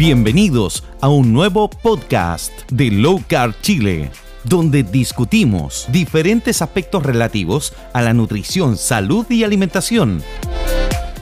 [0.00, 4.10] Bienvenidos a un nuevo podcast de Low Carb Chile,
[4.44, 10.22] donde discutimos diferentes aspectos relativos a la nutrición, salud y alimentación.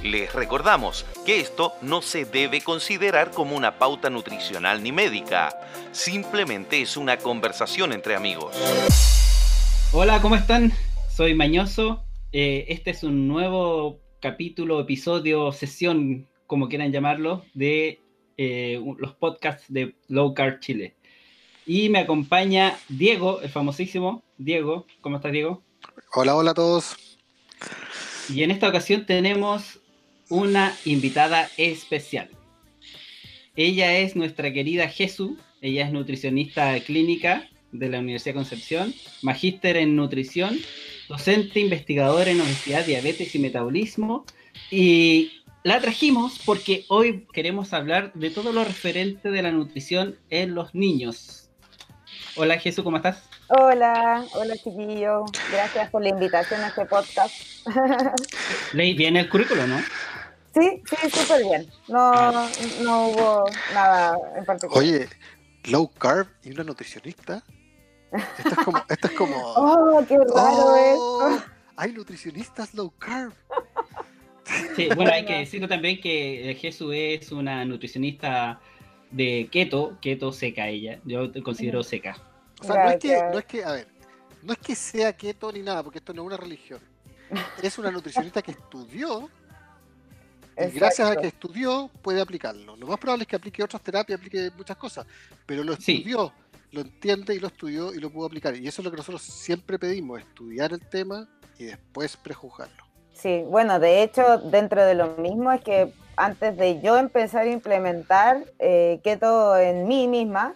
[0.05, 5.59] Les recordamos que esto no se debe considerar como una pauta nutricional ni médica,
[5.91, 8.55] simplemente es una conversación entre amigos.
[9.93, 10.73] Hola, ¿cómo están?
[11.11, 12.05] Soy Mañoso.
[12.31, 18.03] Eh, este es un nuevo capítulo, episodio, sesión, como quieran llamarlo, de
[18.39, 20.95] eh, los podcasts de Low Carb Chile.
[21.67, 24.87] Y me acompaña Diego, el famosísimo Diego.
[25.03, 25.63] ¿Cómo estás, Diego?
[26.15, 27.19] Hola, hola a todos.
[28.33, 29.81] Y en esta ocasión tenemos
[30.31, 32.31] una invitada especial.
[33.57, 35.39] Ella es nuestra querida Jesús.
[35.61, 40.59] Ella es nutricionista clínica de la Universidad de Concepción, magíster en nutrición,
[41.09, 44.25] docente investigadora en obesidad, diabetes y metabolismo
[44.71, 50.55] y la trajimos porque hoy queremos hablar de todo lo referente de la nutrición en
[50.55, 51.51] los niños.
[52.37, 53.23] Hola Jesús, ¿cómo estás?
[53.49, 55.25] Hola, hola chiquillo.
[55.51, 57.35] Gracias por la invitación a este podcast.
[58.73, 59.79] Leí bien el currículo, ¿no?
[60.55, 61.71] Sí, sí, súper bien.
[61.89, 62.33] No,
[62.83, 64.79] no hubo nada en particular.
[64.79, 65.09] Oye,
[65.65, 67.43] low carb y una nutricionista.
[68.13, 68.79] Esto es como.
[68.89, 71.45] Esto es como oh, qué raro oh, eso.
[71.77, 73.33] Hay nutricionistas low carb.
[74.77, 78.61] Sí, bueno, hay que decirlo también que Jesús es una nutricionista
[79.11, 82.17] de keto, keto seca ella, yo te considero seca.
[82.61, 83.89] O sea, no es, que, no es que, a ver,
[84.43, 86.81] no es que sea keto ni nada, porque esto no es una religión.
[87.63, 89.29] Es una nutricionista que estudió
[90.57, 92.75] y gracias a que estudió puede aplicarlo.
[92.77, 95.07] Lo más probable es que aplique otras terapias, aplique muchas cosas,
[95.47, 96.33] pero lo estudió,
[96.73, 98.57] lo entiende y lo estudió y lo pudo aplicar.
[98.57, 102.88] Y eso es lo que nosotros siempre pedimos, estudiar el tema y después prejuzgarlo.
[103.19, 107.51] Sí, bueno, de hecho, dentro de lo mismo es que antes de yo empezar a
[107.51, 110.55] implementar eh, keto en mí misma,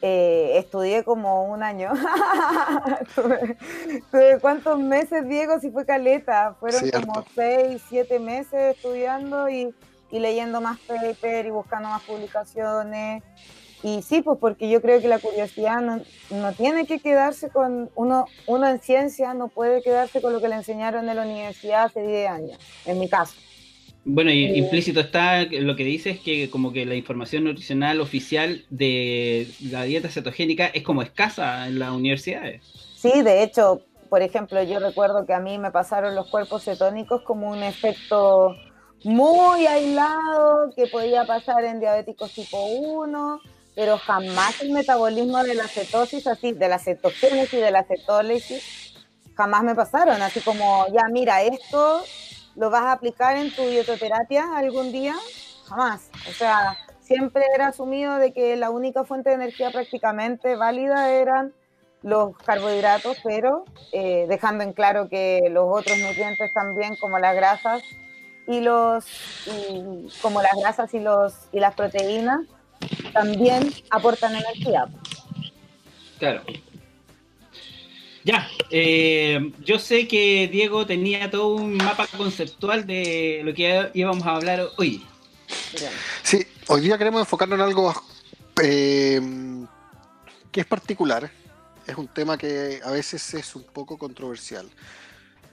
[0.00, 1.92] eh, estudié como un año.
[4.40, 5.60] ¿Cuántos meses, Diego?
[5.60, 6.56] Si fue caleta.
[6.58, 9.74] Fueron como seis, siete meses estudiando y,
[10.10, 13.22] y leyendo más paper y buscando más publicaciones
[13.82, 17.90] y sí, pues porque yo creo que la curiosidad no, no, tiene que quedarse con
[17.94, 21.84] uno, uno en ciencia, no puede quedarse con lo que le enseñaron en la universidad
[21.84, 23.34] hace 10 años, en mi caso.
[24.04, 28.64] Bueno, y implícito está lo que dice es que como que la información nutricional oficial
[28.70, 32.62] de la dieta cetogénica es como escasa en las universidades.
[32.96, 37.22] Sí, de hecho, por ejemplo, yo recuerdo que a mí me pasaron los cuerpos cetónicos
[37.22, 38.56] como un efecto
[39.04, 43.40] muy aislado que podía pasar en diabéticos tipo 1
[43.80, 48.92] pero jamás el metabolismo de la cetosis, así, de la cetogénesis y de la cetólisis,
[49.34, 50.20] jamás me pasaron.
[50.20, 52.02] Así como, ya, mira, esto
[52.56, 55.14] lo vas a aplicar en tu dietoterapia algún día,
[55.66, 56.10] jamás.
[56.28, 61.54] O sea, siempre era asumido de que la única fuente de energía prácticamente válida eran
[62.02, 67.82] los carbohidratos, pero eh, dejando en claro que los otros nutrientes también, como las grasas
[68.46, 69.06] y los,
[70.20, 72.40] como las grasas y los y las proteínas,
[73.12, 74.86] también aportan energía.
[76.18, 76.42] Claro.
[78.22, 84.26] Ya, eh, yo sé que Diego tenía todo un mapa conceptual de lo que íbamos
[84.26, 85.04] a hablar hoy.
[86.22, 87.94] Sí, hoy día queremos enfocarnos en algo
[88.62, 89.20] eh,
[90.52, 91.30] que es particular.
[91.86, 94.68] Es un tema que a veces es un poco controversial.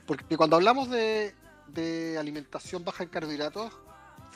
[0.06, 1.34] Porque cuando hablamos de,
[1.68, 3.72] de alimentación baja en carbohidratos,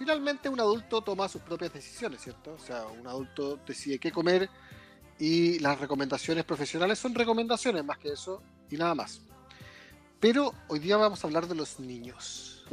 [0.01, 2.53] finalmente un adulto toma sus propias decisiones, ¿cierto?
[2.53, 4.49] O sea, un adulto decide qué comer
[5.19, 8.41] y las recomendaciones profesionales son recomendaciones más que eso
[8.71, 9.21] y nada más.
[10.19, 12.65] Pero hoy día vamos a hablar de los niños.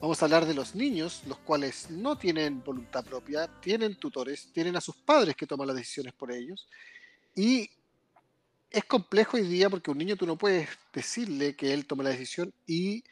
[0.00, 4.74] Vamos a hablar de los niños, los cuales no tienen voluntad propia, tienen tutores, tienen
[4.74, 6.66] a sus padres que toman las decisiones por ellos.
[7.36, 7.70] Y
[8.68, 12.10] es complejo hoy día porque un niño tú no puedes decirle que él tome la
[12.10, 13.04] decisión y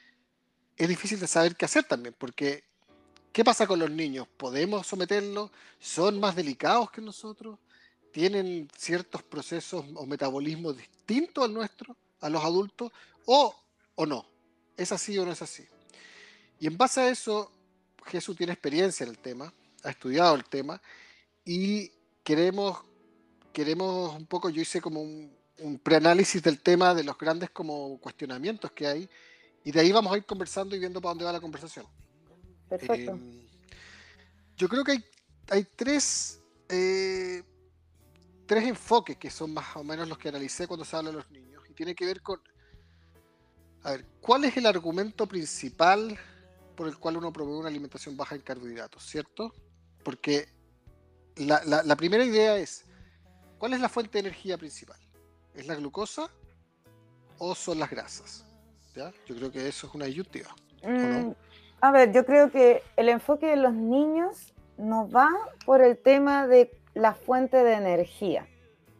[0.76, 2.71] es difícil de saber qué hacer también, porque
[3.32, 4.28] ¿Qué pasa con los niños?
[4.36, 5.50] ¿Podemos someterlos?
[5.80, 7.58] ¿Son más delicados que nosotros?
[8.12, 12.92] ¿Tienen ciertos procesos o metabolismos distintos al nuestro, a los adultos?
[13.24, 13.54] ¿O,
[13.94, 14.26] o no?
[14.76, 15.64] ¿Es así o no es así?
[16.60, 17.50] Y en base a eso,
[18.04, 19.50] Jesús tiene experiencia en el tema,
[19.82, 20.82] ha estudiado el tema
[21.42, 21.90] y
[22.22, 22.84] queremos,
[23.50, 27.98] queremos un poco, yo hice como un, un preanálisis del tema de los grandes como
[27.98, 29.08] cuestionamientos que hay
[29.64, 31.86] y de ahí vamos a ir conversando y viendo para dónde va la conversación.
[32.78, 33.12] Perfecto.
[33.12, 33.42] Em,
[34.56, 35.02] yo creo que
[35.50, 36.40] hay, tres,
[36.70, 37.42] eh,
[38.46, 41.30] tres enfoques que son más o menos los que analicé cuando se habla de los
[41.30, 41.62] niños.
[41.68, 42.40] Y tiene que ver con,
[43.82, 46.18] a ver, ¿cuál es el argumento principal
[46.74, 49.52] por el cual uno promueve una alimentación baja en carbohidratos, ¿cierto?
[50.02, 50.48] Porque
[51.36, 52.86] la, primera idea es,
[53.58, 54.98] ¿cuál es la fuente de energía principal?
[55.54, 56.30] ¿Es la glucosa
[57.36, 58.46] o son las grasas?
[58.94, 60.54] Yo creo que eso es una disyuntiva.
[60.82, 61.32] Mm,
[61.82, 65.28] a ver, yo creo que el enfoque de los niños no va
[65.66, 68.46] por el tema de la fuente de energía,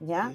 [0.01, 0.33] ¿ya?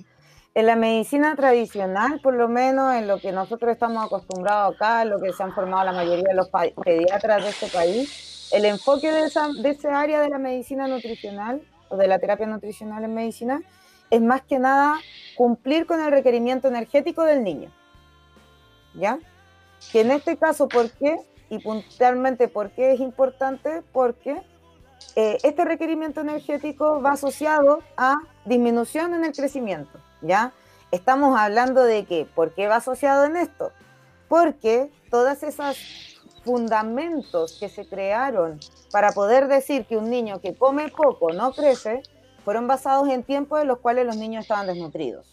[0.55, 5.09] En la medicina tradicional, por lo menos en lo que nosotros estamos acostumbrados acá, en
[5.09, 6.49] lo que se han formado la mayoría de los
[6.83, 11.61] pediatras de este país, el enfoque de esa, de ese área de la medicina nutricional
[11.89, 13.61] o de la terapia nutricional en medicina
[14.09, 14.95] es más que nada
[15.35, 17.69] cumplir con el requerimiento energético del niño.
[18.93, 19.19] ¿Ya?
[19.91, 21.17] Que en este caso, ¿por qué?
[21.49, 23.83] Y puntualmente, ¿por qué es importante?
[23.93, 24.41] Porque
[25.15, 29.99] eh, este requerimiento energético va asociado a disminución en el crecimiento.
[30.21, 30.53] ¿Ya?
[30.91, 33.71] Estamos hablando de que, ¿por qué va asociado en esto?
[34.27, 35.77] Porque todas esas
[36.43, 38.59] fundamentos que se crearon
[38.91, 42.03] para poder decir que un niño que come poco no crece,
[42.45, 45.27] fueron basados en tiempos en los cuales los niños estaban desnutridos.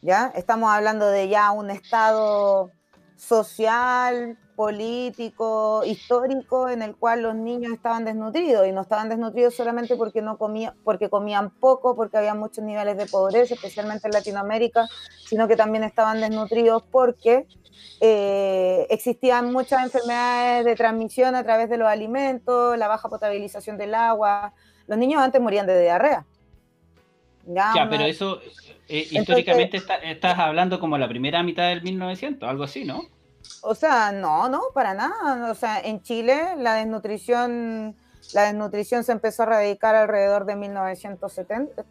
[0.00, 0.32] ¿Ya?
[0.36, 2.70] Estamos hablando de ya un estado
[3.16, 9.96] social, político, histórico, en el cual los niños estaban desnutridos y no estaban desnutridos solamente
[9.96, 14.86] porque no comían, porque comían poco, porque había muchos niveles de pobreza, especialmente en Latinoamérica,
[15.24, 17.46] sino que también estaban desnutridos porque
[18.00, 23.94] eh, existían muchas enfermedades de transmisión a través de los alimentos, la baja potabilización del
[23.94, 24.52] agua.
[24.86, 26.26] Los niños antes morían de diarrea.
[27.46, 28.40] Ya, pero eso
[28.88, 33.02] eh, históricamente estás hablando como la primera mitad del 1900, algo así, ¿no?
[33.62, 35.50] O sea, no, no, para nada.
[35.50, 37.96] O sea, en Chile la desnutrición,
[38.34, 41.84] la desnutrición se empezó a erradicar alrededor de 1970.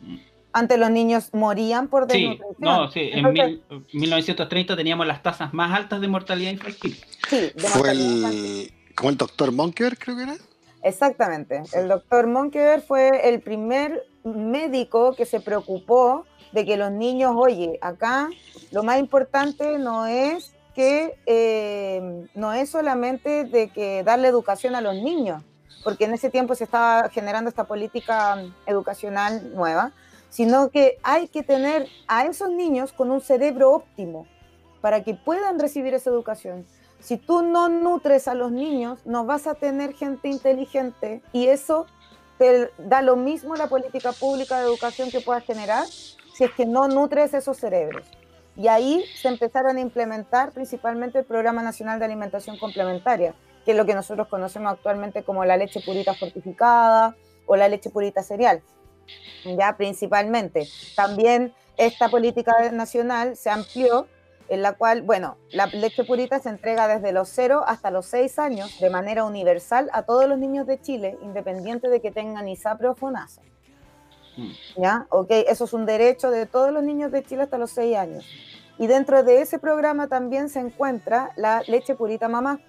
[0.00, 0.16] Mm.
[0.52, 2.56] Antes los niños morían por desnutrición.
[2.56, 3.60] Sí, no, sí, en
[3.92, 6.98] 1930 teníamos las tasas más altas de mortalidad infantil.
[7.28, 10.36] Sí, de Fue el, como el doctor Monkever, creo que era.
[10.82, 11.62] Exactamente.
[11.74, 17.78] El doctor Monkever fue el primer médico que se preocupó de que los niños, oye,
[17.80, 18.28] acá
[18.70, 24.80] lo más importante no es que eh, no es solamente de que darle educación a
[24.80, 25.42] los niños,
[25.82, 29.92] porque en ese tiempo se estaba generando esta política educacional nueva,
[30.30, 34.26] sino que hay que tener a esos niños con un cerebro óptimo
[34.80, 36.64] para que puedan recibir esa educación.
[37.00, 41.86] Si tú no nutres a los niños, no vas a tener gente inteligente y eso
[42.38, 45.84] te da lo mismo la política pública de educación que puedas generar
[46.38, 48.06] si es que no nutres esos cerebros.
[48.54, 53.76] Y ahí se empezaron a implementar principalmente el Programa Nacional de Alimentación Complementaria, que es
[53.76, 58.62] lo que nosotros conocemos actualmente como la leche purita fortificada o la leche purita cereal,
[59.44, 60.68] ya principalmente.
[60.94, 64.06] También esta política nacional se amplió
[64.48, 68.38] en la cual, bueno, la leche purita se entrega desde los 0 hasta los 6
[68.38, 72.86] años de manera universal a todos los niños de Chile, independiente de que tengan ISAPRE
[72.86, 73.42] o FONASA.
[74.38, 74.82] Mm.
[74.82, 75.06] ¿Ya?
[75.10, 78.24] Ok, eso es un derecho de todos los niños de Chile hasta los 6 años.
[78.78, 82.60] Y dentro de ese programa también se encuentra la leche purita mamá,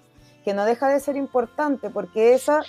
[0.44, 2.62] que no deja de ser importante porque esa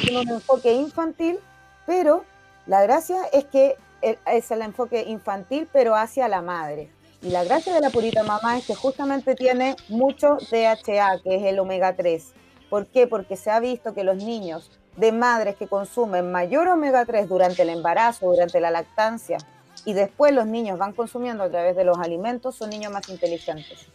[0.00, 1.40] tiene un enfoque infantil,
[1.84, 2.24] pero
[2.66, 6.90] la gracia es que es el enfoque infantil, pero hacia la madre.
[7.22, 11.42] Y la gracia de la purita mamá es que justamente tiene mucho DHA, que es
[11.42, 12.32] el omega 3.
[12.70, 13.08] ¿Por qué?
[13.08, 17.62] Porque se ha visto que los niños de madres que consumen mayor omega 3 durante
[17.62, 19.38] el embarazo, durante la lactancia,
[19.84, 23.86] y después los niños van consumiendo a través de los alimentos, son niños más inteligentes.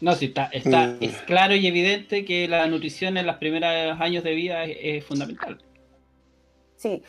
[0.00, 0.98] No, sí, está, está mm.
[1.00, 5.58] es claro y evidente que la nutrición en los primeros años de vida es, fundamental.
[6.76, 7.02] Sí,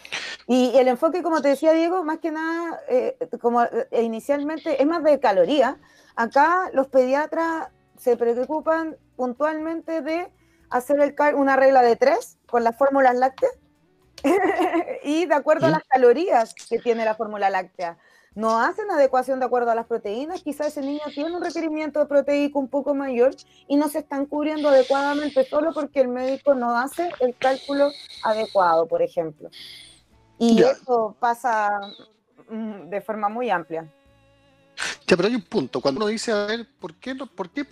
[0.47, 4.87] y el enfoque, como te decía Diego, más que nada, eh, como eh, inicialmente, es
[4.87, 5.77] más de caloría.
[6.15, 10.27] Acá los pediatras se preocupan puntualmente de
[10.69, 13.53] hacer el una regla de tres con las fórmulas lácteas
[15.03, 17.97] y de acuerdo a las calorías que tiene la fórmula láctea.
[18.35, 22.05] No hacen adecuación de acuerdo a las proteínas, quizás ese niño tiene un requerimiento de
[22.05, 23.35] proteico un poco mayor
[23.67, 27.91] y no se están cubriendo adecuadamente solo porque el médico no hace el cálculo
[28.23, 29.49] adecuado, por ejemplo.
[30.37, 31.69] Y eso pasa
[32.49, 33.91] mm, de forma muy amplia.
[35.05, 35.81] Ya, pero hay un punto.
[35.81, 37.65] Cuando uno dice, a ver, ¿por qué, por qué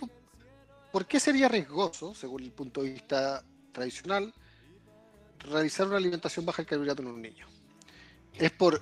[0.92, 3.42] ¿Por qué sería riesgoso, según el punto de vista
[3.72, 4.32] tradicional,
[5.38, 7.46] realizar una alimentación baja en carbohidratos en un niño?
[8.38, 8.80] ¿Es por,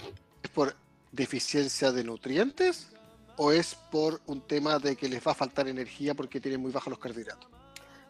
[0.55, 0.75] por
[1.13, 2.89] deficiencia de nutrientes
[3.37, 6.71] o es por un tema de que les va a faltar energía porque tienen muy
[6.71, 7.51] bajos los carbohidratos?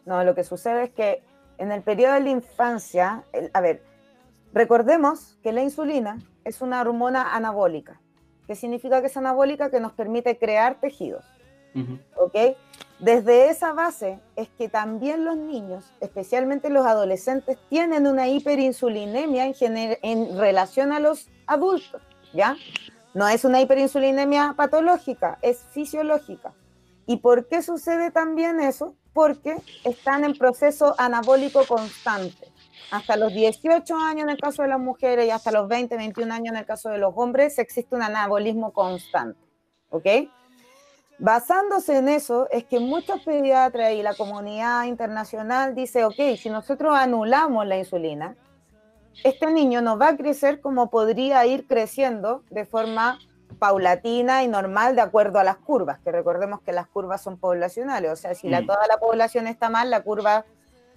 [0.05, 1.23] No, lo que sucede es que
[1.57, 3.23] en el periodo de la infancia,
[3.53, 3.83] a ver,
[4.53, 7.99] recordemos que la insulina es una hormona anabólica.
[8.45, 9.69] ¿Qué significa que es anabólica?
[9.69, 11.25] Que nos permite crear tejidos.
[12.15, 12.35] ¿Ok?
[12.99, 19.97] Desde esa base es que también los niños, especialmente los adolescentes, tienen una hiperinsulinemia en,
[20.01, 22.01] en relación a los adultos,
[22.33, 22.55] ¿ya?
[23.13, 26.53] No es una hiperinsulinemia patológica, es fisiológica.
[27.05, 28.95] ¿Y por qué sucede también eso?
[29.13, 32.51] Porque están en proceso anabólico constante.
[32.91, 36.33] Hasta los 18 años en el caso de las mujeres y hasta los 20, 21
[36.33, 39.39] años en el caso de los hombres existe un anabolismo constante.
[39.89, 40.05] ¿Ok?
[41.19, 46.95] Basándose en eso, es que muchos pediatras y la comunidad internacional dice, ok, si nosotros
[46.95, 48.35] anulamos la insulina,
[49.23, 53.17] este niño no va a crecer como podría ir creciendo de forma
[53.57, 58.11] paulatina y normal de acuerdo a las curvas, que recordemos que las curvas son poblacionales,
[58.11, 58.67] o sea, si la, mm.
[58.67, 60.45] toda la población está mal, la curva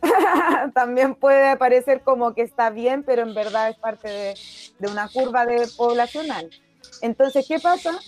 [0.74, 4.34] también puede parecer como que está bien, pero en verdad es parte de,
[4.78, 6.50] de una curva de poblacional.
[7.00, 7.98] Entonces, ¿qué pasa?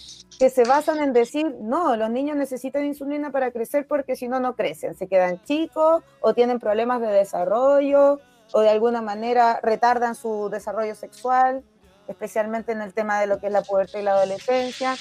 [0.43, 4.41] Que se basan en decir, no, los niños necesitan insulina para crecer porque si no,
[4.41, 8.19] no crecen, se quedan chicos o tienen problemas de desarrollo
[8.51, 11.63] o de alguna manera retardan su desarrollo sexual,
[12.09, 14.97] especialmente en el tema de lo que es la pubertad y la adolescencia.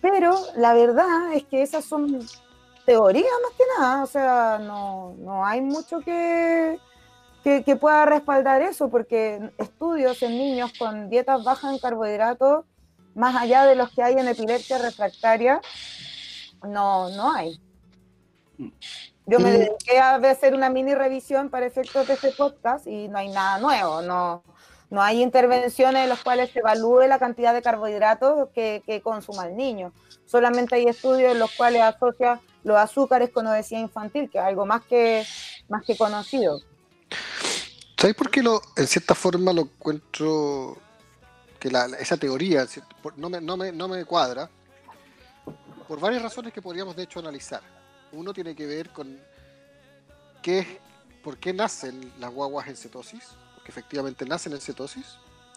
[0.00, 2.18] Pero la verdad es que esas son
[2.84, 6.80] teorías más que nada, o sea, no, no hay mucho que,
[7.44, 12.64] que, que pueda respaldar eso, porque estudios en niños con dietas bajas en carbohidratos
[13.14, 15.60] más allá de los que hay en epilepsia refractaria,
[16.62, 17.60] no, no hay.
[19.26, 23.18] Yo me dediqué a hacer una mini revisión para efectos de este podcast y no
[23.18, 24.42] hay nada nuevo, no,
[24.90, 29.46] no hay intervenciones en las cuales se evalúe la cantidad de carbohidratos que, que consuma
[29.46, 29.92] el niño.
[30.26, 34.66] Solamente hay estudios en los cuales asocia los azúcares con obesidad infantil, que es algo
[34.66, 35.24] más que,
[35.68, 36.60] más que conocido.
[37.96, 40.76] ¿Sabes por qué lo, en cierta forma lo encuentro
[41.62, 42.66] que esa teoría
[43.16, 44.50] no me, no, me, no me cuadra
[45.86, 47.62] por varias razones que podríamos de hecho analizar.
[48.10, 49.16] Uno tiene que ver con
[50.42, 50.80] qué,
[51.22, 53.22] por qué nacen las guaguas en cetosis,
[53.54, 55.06] porque efectivamente nacen en cetosis.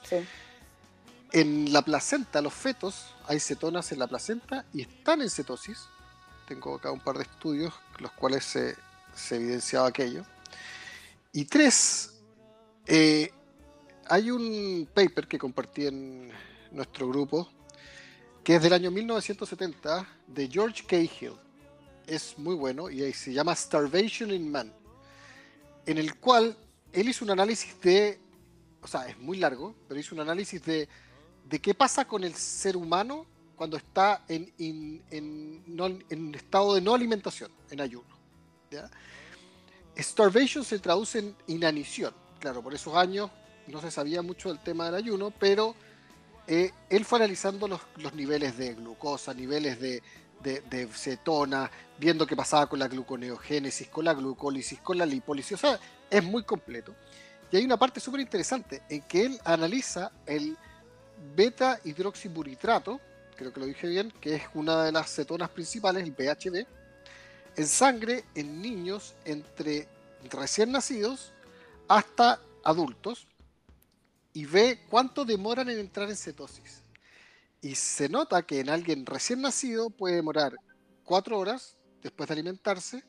[0.07, 0.17] Sí.
[1.31, 5.87] En la placenta, los fetos, hay cetonas en la placenta y están en cetosis.
[6.47, 8.75] Tengo acá un par de estudios los cuales se,
[9.15, 10.23] se evidenciaba aquello.
[11.33, 12.13] Y tres,
[12.85, 13.33] eh,
[14.07, 16.31] hay un paper que compartí en
[16.71, 17.49] nuestro grupo
[18.43, 21.33] que es del año 1970 de George Cahill.
[22.05, 24.71] Es muy bueno y se llama Starvation in Man,
[25.87, 26.55] en el cual
[26.93, 28.19] él hizo un análisis de,
[28.81, 30.87] o sea, es muy largo, pero hizo un análisis de,
[31.43, 34.53] de qué pasa con el ser humano cuando está en,
[35.09, 38.15] en, estado de no alimentación, en ayuno.
[39.97, 42.13] Starvation se traduce en inanición.
[42.39, 43.31] Claro, por esos años
[43.67, 45.75] no se sabía mucho del tema del ayuno, pero
[46.47, 47.81] eh, él fue analizando los,
[48.13, 50.01] niveles de glucosa, niveles de,
[50.93, 55.79] cetona, viendo qué pasaba con la gluconeogénesis, con la glucólisis, con la lipólisis, o sea,
[56.09, 56.93] es muy completo.
[57.51, 60.55] Y hay una parte súper interesante en que él analiza el
[61.35, 62.99] beta hidroxiburitrato,
[63.35, 66.67] creo que lo dije bien, que es una de las cetonas principales, el BHB,
[67.55, 69.87] en sangre en niños entre
[70.29, 71.31] recién nacidos
[71.87, 73.27] hasta adultos
[74.35, 76.83] y ve cuánto demoran en entrar en cetosis.
[77.61, 80.57] Y se nota que en alguien recién nacido puede demorar
[81.05, 83.05] cuatro horas después de alimentarse,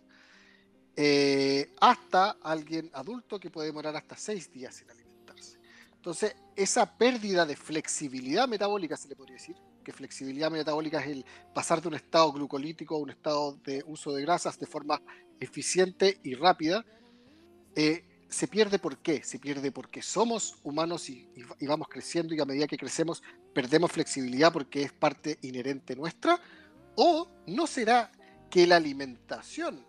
[0.94, 5.58] eh, hasta alguien adulto que puede demorar hasta seis días sin alimentarse.
[5.96, 11.26] Entonces, esa pérdida de flexibilidad metabólica, se le podría decir, que flexibilidad metabólica es el
[11.52, 15.02] pasar de un estado glucolítico a un estado de uso de grasas de forma
[15.40, 16.84] eficiente y rápida,
[17.74, 19.22] eh, se pierde por qué?
[19.22, 21.28] Se pierde porque somos humanos y,
[21.62, 23.22] vamos creciendo y a medida que crecemos
[23.54, 26.40] perdemos flexibilidad porque es parte inherente nuestra.
[26.96, 28.10] ¿O no será
[28.50, 29.84] que la alimentación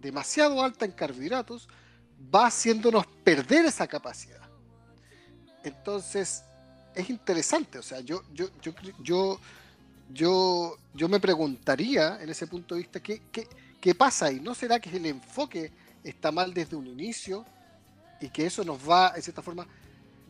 [0.00, 1.68] demasiado alta en carbohidratos
[2.34, 4.48] va haciéndonos perder esa capacidad?
[5.62, 6.42] Entonces,
[6.94, 8.72] es interesante, o sea, yo, yo, yo,
[9.02, 9.40] yo,
[10.10, 13.46] yo, yo me preguntaría en ese punto de vista, ¿qué, qué,
[13.80, 14.40] qué pasa ahí?
[14.40, 15.70] ¿No será que el enfoque
[16.02, 17.44] está mal desde un inicio?
[18.20, 19.66] Y que eso nos va, en cierta forma,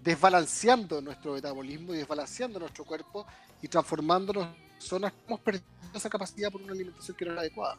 [0.03, 3.27] desbalanceando nuestro metabolismo y desbalanceando nuestro cuerpo
[3.61, 5.65] y transformándonos en zonas que hemos perdido
[5.95, 7.77] esa capacidad por una alimentación que no era adecuada.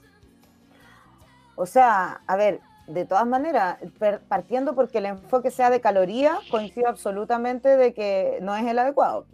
[1.55, 3.77] O sea, a ver, de todas maneras,
[4.27, 9.27] partiendo porque el enfoque sea de calorías, coincido absolutamente de que no es el adecuado.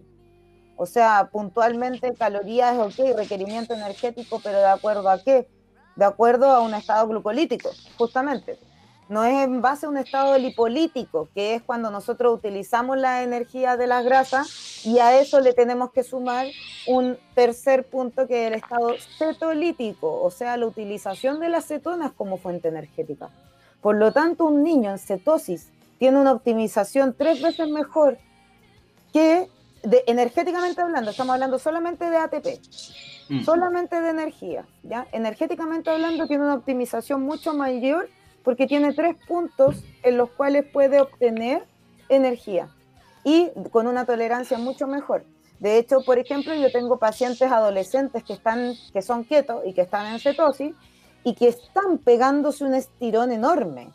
[0.76, 5.48] O sea, puntualmente calorías es ok, requerimiento energético, pero ¿de acuerdo a qué?
[5.96, 8.60] De acuerdo a un estado glucolítico, justamente.
[9.08, 13.78] No es en base a un estado lipolítico, que es cuando nosotros utilizamos la energía
[13.78, 16.48] de las grasas y a eso le tenemos que sumar
[16.88, 22.14] un tercer punto que es el estado cetolítico, o sea, la utilización de las cetonas
[22.14, 23.30] como fuente energética.
[23.82, 25.70] Por lo tanto, un niño en cetosis
[26.00, 28.18] tiene una optimización tres veces mejor
[29.14, 29.48] que
[29.84, 32.48] de, energéticamente hablando, estamos hablando solamente de ATP,
[33.30, 33.44] mm.
[33.44, 35.08] solamente de energía, ¿ya?
[35.12, 38.10] Energéticamente hablando tiene una optimización mucho mayor
[38.46, 41.66] porque tiene tres puntos en los cuales puede obtener
[42.08, 42.70] energía
[43.24, 45.26] y con una tolerancia mucho mejor.
[45.60, 49.82] De hecho, por ejemplo, yo tengo pacientes adolescentes que, están, que son quietos y que
[49.82, 50.74] están en cetosis
[51.24, 53.90] y que están pegándose un estirón enorme.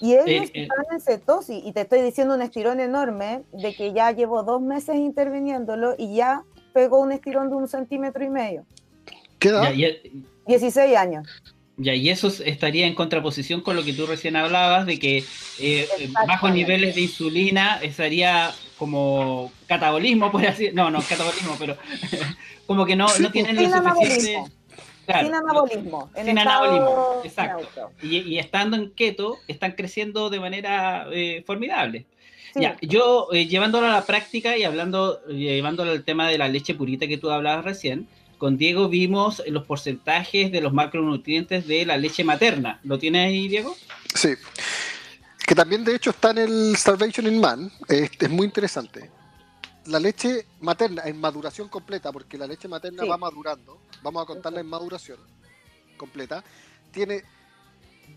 [0.00, 3.92] Y ellos eh, están en cetosis, y te estoy diciendo un estirón enorme de que
[3.92, 6.42] ya llevo dos meses interviniéndolo y ya
[6.74, 8.66] pegó un estirón de un centímetro y medio.
[9.38, 9.72] ¿Qué edad?
[10.46, 11.26] 16 años.
[11.78, 15.24] Ya, y eso estaría en contraposición con lo que tú recién hablabas, de que
[15.58, 15.86] eh,
[16.26, 21.76] bajos niveles de insulina estaría como catabolismo, por así No, no, catabolismo, pero
[22.66, 24.44] como que no, no tienen el suficiente
[25.06, 26.10] sin anabolismo.
[26.14, 27.90] sin anabolismo, exacto.
[28.02, 32.06] Y, estando en keto, están creciendo de manera eh, formidable.
[32.54, 36.74] Ya, yo eh, llevándolo a la práctica y hablando, llevándolo al tema de la leche
[36.74, 41.96] purita que tú hablabas recién, con Diego vimos los porcentajes de los macronutrientes de la
[41.96, 42.80] leche materna.
[42.84, 43.76] ¿Lo tienes ahí, Diego?
[44.14, 44.34] Sí.
[45.46, 47.70] Que también, de hecho, está en el Salvation in Man.
[47.88, 49.10] es muy interesante
[49.86, 54.60] la leche materna en maduración completa, porque la leche materna va madurando, vamos a contarla
[54.60, 55.18] en maduración
[55.96, 56.42] completa,
[56.90, 57.22] tiene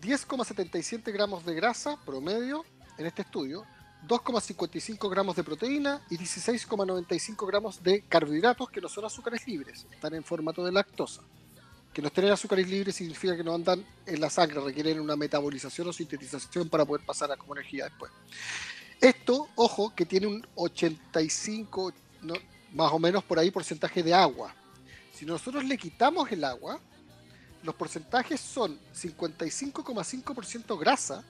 [0.00, 2.64] 10,77 gramos de grasa promedio
[2.98, 3.64] en este estudio,
[4.06, 10.14] 2,55 gramos de proteína y 16,95 gramos de carbohidratos que no son azúcares libres, están
[10.14, 11.22] en formato de lactosa.
[11.92, 15.88] Que no estén azúcares libres significa que no andan en la sangre, requieren una metabolización
[15.88, 18.12] o sintetización para poder pasar a como energía después.
[19.00, 21.92] Esto, ojo, que tiene un 85,
[22.74, 24.54] más o menos por ahí, porcentaje de agua.
[25.12, 26.80] Si nosotros le quitamos el agua,
[27.62, 31.24] los porcentajes son 55,5% grasa,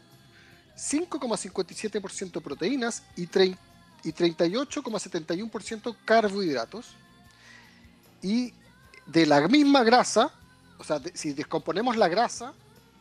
[0.81, 6.95] 5,57% proteínas y, 38,71% carbohidratos.
[8.23, 8.55] Y
[9.07, 10.33] de la misma grasa,
[10.79, 12.55] o sea, si descomponemos la grasa,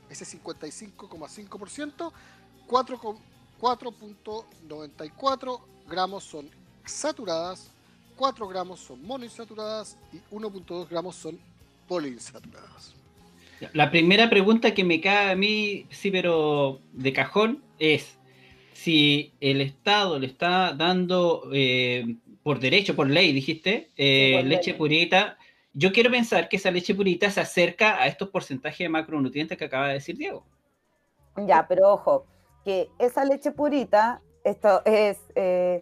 [0.09, 2.11] ese 55,5%,
[2.67, 3.17] 4,
[3.61, 6.49] 4.94 gramos son
[6.85, 7.67] saturadas,
[8.17, 11.39] 4 gramos son monoinsaturadas y 1.2 gramos son
[11.87, 12.98] poliinsaturadas.
[13.73, 18.17] La primera pregunta que me cae a mí, sí, pero de cajón, es
[18.73, 25.37] si el Estado le está dando eh, por derecho, por ley, dijiste, eh, leche purita.
[25.73, 29.65] Yo quiero pensar que esa leche purita se acerca a estos porcentajes de macronutrientes que
[29.65, 30.45] acaba de decir Diego.
[31.47, 32.25] Ya, pero ojo,
[32.63, 35.81] que esa leche purita, esto es, eh,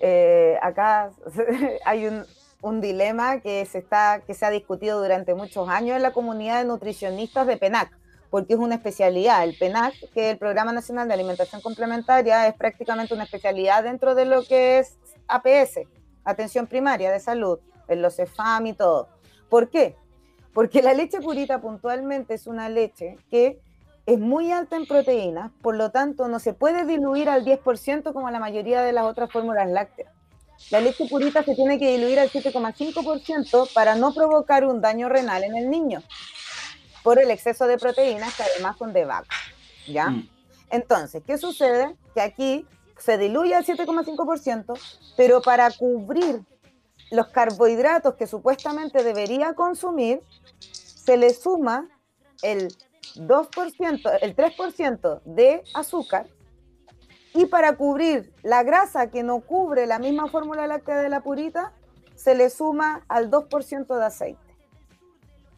[0.00, 1.10] eh, acá
[1.84, 2.24] hay un,
[2.80, 6.64] dilema que se, está, que se ha discutido durante muchos años en la comunidad de
[6.66, 7.90] nutricionistas de PENAC,
[8.30, 9.44] porque es una especialidad.
[9.44, 14.14] El PENAC, que es el Programa Nacional de Alimentación Complementaria, es prácticamente una especialidad dentro
[14.14, 15.80] de lo que es APS,
[16.24, 19.08] Atención Primaria de Salud, en los CEFAM y todo.
[19.48, 19.96] ¿Por qué?
[20.52, 23.60] Porque la leche purita puntualmente es una leche que
[24.06, 28.30] es muy alta en proteínas, por lo tanto no se puede diluir al 10% como
[28.30, 30.15] la mayoría de las otras fórmulas lácteas.
[30.70, 35.44] La leche purita se tiene que diluir al 7,5% para no provocar un daño renal
[35.44, 36.02] en el niño
[37.02, 39.36] por el exceso de proteínas que además son de vaca.
[39.86, 40.10] ¿Ya?
[40.10, 40.28] Mm.
[40.70, 41.94] Entonces, ¿qué sucede?
[42.14, 42.66] Que aquí
[42.98, 44.78] se diluye al 7,5%,
[45.16, 46.42] pero para cubrir
[47.10, 50.20] los carbohidratos que supuestamente debería consumir,
[50.58, 51.88] se le suma
[52.42, 52.68] el
[53.14, 56.26] 2%, el 3% de azúcar
[57.36, 61.74] y para cubrir la grasa que no cubre la misma fórmula láctea de la purita,
[62.14, 64.40] se le suma al 2% de aceite,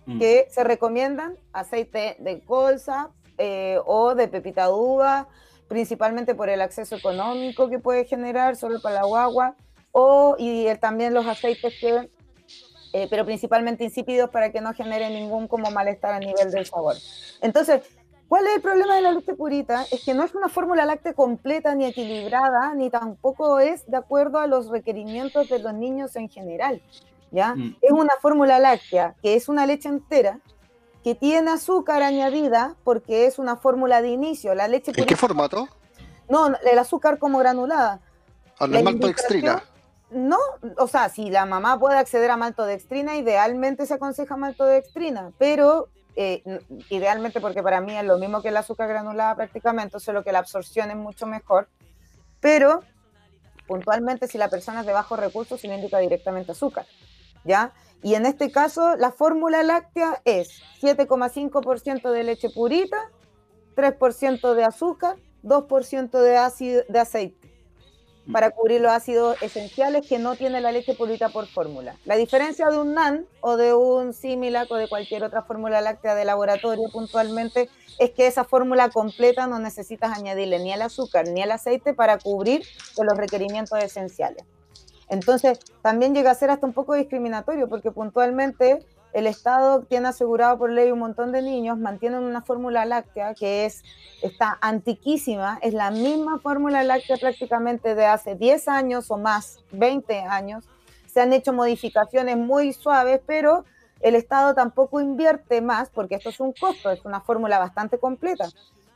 [0.06, 0.18] mm.
[0.18, 5.28] que se recomiendan aceite de colza eh, o de pepita de uva,
[5.68, 9.54] principalmente por el acceso económico que puede generar solo para la guagua,
[9.92, 12.10] o y también los aceites que
[12.92, 16.96] eh, pero principalmente insípidos para que no genere ningún como malestar a nivel del sabor.
[17.42, 17.82] Entonces,
[18.28, 19.84] ¿cuál es el problema de la leche purita?
[19.90, 24.38] Es que no es una fórmula láctea completa ni equilibrada, ni tampoco es de acuerdo
[24.38, 26.82] a los requerimientos de los niños en general.
[27.30, 27.54] ¿ya?
[27.54, 27.76] Mm.
[27.80, 30.40] Es una fórmula láctea que es una leche entera,
[31.02, 34.54] que tiene azúcar añadida porque es una fórmula de inicio.
[34.54, 35.68] La leche ¿En qué formato?
[36.28, 38.00] No, el azúcar como granulada.
[38.58, 39.62] Ah, maltodextrina.
[40.10, 40.38] No,
[40.78, 45.88] o sea, si la mamá puede acceder a maltodextrina, idealmente se aconseja maltodextrina, pero
[46.20, 46.42] eh,
[46.90, 50.40] idealmente porque para mí es lo mismo que el azúcar granulada prácticamente, solo que la
[50.40, 51.68] absorción es mucho mejor,
[52.40, 52.82] pero
[53.68, 56.86] puntualmente si la persona es de bajos recursos se le indica directamente azúcar,
[57.44, 57.72] ¿ya?
[58.02, 62.98] Y en este caso la fórmula láctea es 7,5% de leche purita,
[63.76, 67.37] 3% de azúcar, 2% de, ácido, de aceite
[68.32, 71.96] para cubrir los ácidos esenciales que no tiene la leche purita por fórmula.
[72.04, 76.14] La diferencia de un NAN o de un Similac o de cualquier otra fórmula láctea
[76.14, 81.42] de laboratorio puntualmente es que esa fórmula completa no necesitas añadirle ni el azúcar ni
[81.42, 82.62] el aceite para cubrir
[82.96, 84.44] los requerimientos esenciales.
[85.08, 90.58] Entonces, también llega a ser hasta un poco discriminatorio porque puntualmente el Estado tiene asegurado
[90.58, 93.82] por ley un montón de niños, mantienen una fórmula láctea que es,
[94.22, 100.20] está antiquísima, es la misma fórmula láctea prácticamente de hace 10 años o más, 20
[100.20, 100.64] años.
[101.06, 103.64] Se han hecho modificaciones muy suaves, pero
[104.00, 108.48] el Estado tampoco invierte más, porque esto es un costo, es una fórmula bastante completa,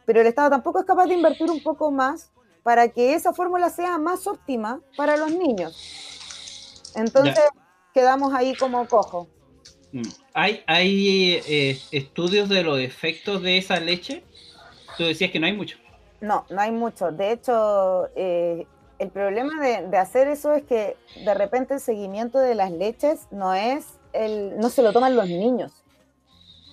[0.05, 2.31] pero el Estado tampoco es capaz de invertir un poco más
[2.63, 6.93] para que esa fórmula sea más óptima para los niños.
[6.95, 7.45] Entonces,
[7.93, 9.27] quedamos ahí como cojo.
[9.93, 10.03] Mm.
[10.35, 14.25] ¿Hay, hay eh, estudios de los efectos de esa leche?
[14.97, 15.77] Tú decías que no hay mucho.
[16.21, 17.13] No, no hay mucho.
[17.13, 18.67] De hecho, eh,
[18.99, 23.53] el problema de, hacer eso es que de repente el seguimiento de las leches no
[23.55, 25.73] es el, no se lo toman los niños.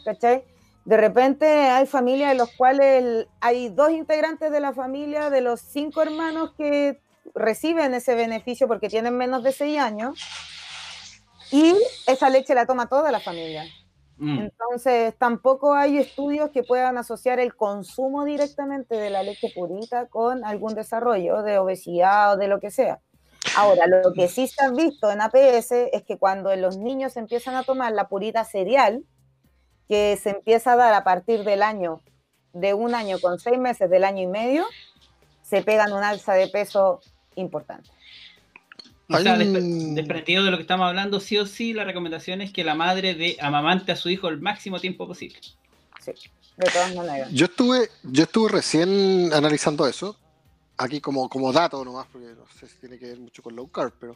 [0.05, 0.43] ¿Cachai?
[0.85, 5.59] De repente hay familias en las cuales hay dos integrantes de la familia de los
[5.59, 6.99] cinco hermanos que
[7.35, 10.19] reciben ese beneficio porque tienen menos de seis años
[11.51, 11.75] y
[12.07, 13.65] esa leche la toma toda la familia.
[14.17, 14.39] Mm.
[14.39, 20.43] Entonces, tampoco hay estudios que puedan asociar el consumo directamente de la leche purita con
[20.43, 22.99] algún desarrollo de obesidad o de lo que sea.
[23.55, 27.55] Ahora, lo que sí se ha visto en APS es que cuando los niños empiezan
[27.55, 29.03] a tomar la purita cereal,
[29.87, 32.01] que se empieza a dar a partir del año,
[32.53, 34.65] de un año con seis meses del año y medio,
[35.41, 36.99] se pegan un alza de peso
[37.35, 37.89] importante.
[39.11, 42.63] O sea, desprendido de lo que estamos hablando, sí o sí, la recomendación es que
[42.63, 45.39] la madre de amamante a su hijo el máximo tiempo posible.
[45.99, 46.11] Sí,
[46.57, 47.29] de todas maneras.
[47.31, 50.15] Yo estuve, yo estuve recién analizando eso,
[50.77, 53.67] aquí como, como dato nomás, porque no sé si tiene que ver mucho con low
[53.69, 54.15] carb, pero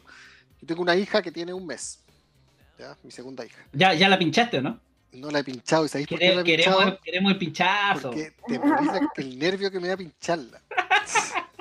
[0.60, 1.98] yo tengo una hija que tiene un mes,
[2.78, 2.96] ¿ya?
[3.02, 3.66] Mi segunda hija.
[3.72, 4.78] Ya, ya la pinchaste, ¿no?
[5.10, 6.78] No la he pinchado, ¿y sabéis por qué la he pinchado?
[6.78, 8.10] Queremos, queremos el pinchazo.
[8.10, 8.32] Porque
[9.14, 10.60] te el nervio que me da pincharla.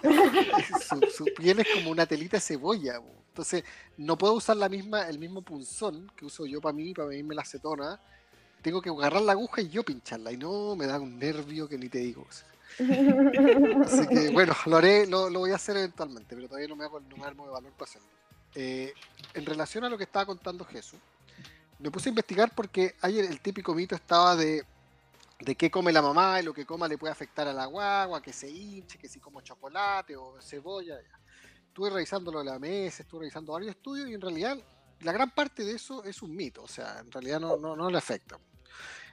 [1.16, 3.00] su, piel es como una telita de cebolla.
[3.34, 3.64] Entonces,
[3.98, 7.34] no puedo usar la misma, el mismo punzón que uso yo para mí, para medirme
[7.34, 8.00] la acetona.
[8.62, 10.32] Tengo que agarrar la aguja y yo pincharla.
[10.32, 12.28] Y no, me da un nervio que ni te digo.
[12.78, 17.00] Así que, bueno, lo haré, lo, voy a hacer eventualmente, pero todavía no me hago
[17.00, 18.08] el número de valor para hacerlo.
[18.54, 18.94] Eh,
[19.34, 21.00] en relación a lo que estaba contando Jesús,
[21.80, 24.64] me puse a investigar porque ayer el típico mito estaba de
[25.44, 28.22] de qué come la mamá y lo que coma le puede afectar a la guagua,
[28.22, 31.00] que se hinche, que si como chocolate o cebolla.
[31.74, 34.60] Estuve revisando lo de la mesa, estuve revisando varios estudios y en realidad
[35.00, 37.98] la gran parte de eso es un mito, o sea, en realidad no, no, le
[37.98, 38.38] afecta.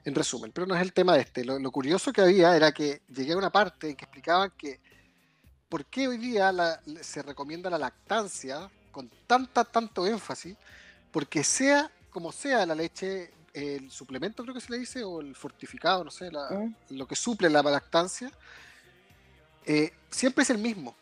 [0.05, 1.43] En resumen, pero no es el tema de este.
[1.43, 4.79] Lo, curioso que había era que llegué a una parte en que explicaban que
[5.71, 6.53] por qué hoy día
[7.01, 10.55] se recomienda la lactancia con tanta, tanto énfasis,
[11.11, 15.35] porque sea como sea la leche el suplemento, creo que se le dice, o el
[15.35, 16.75] fortificado, no sé, mm.
[16.91, 18.31] lo que suple la lactancia,
[19.65, 20.95] eh, siempre es el mismo.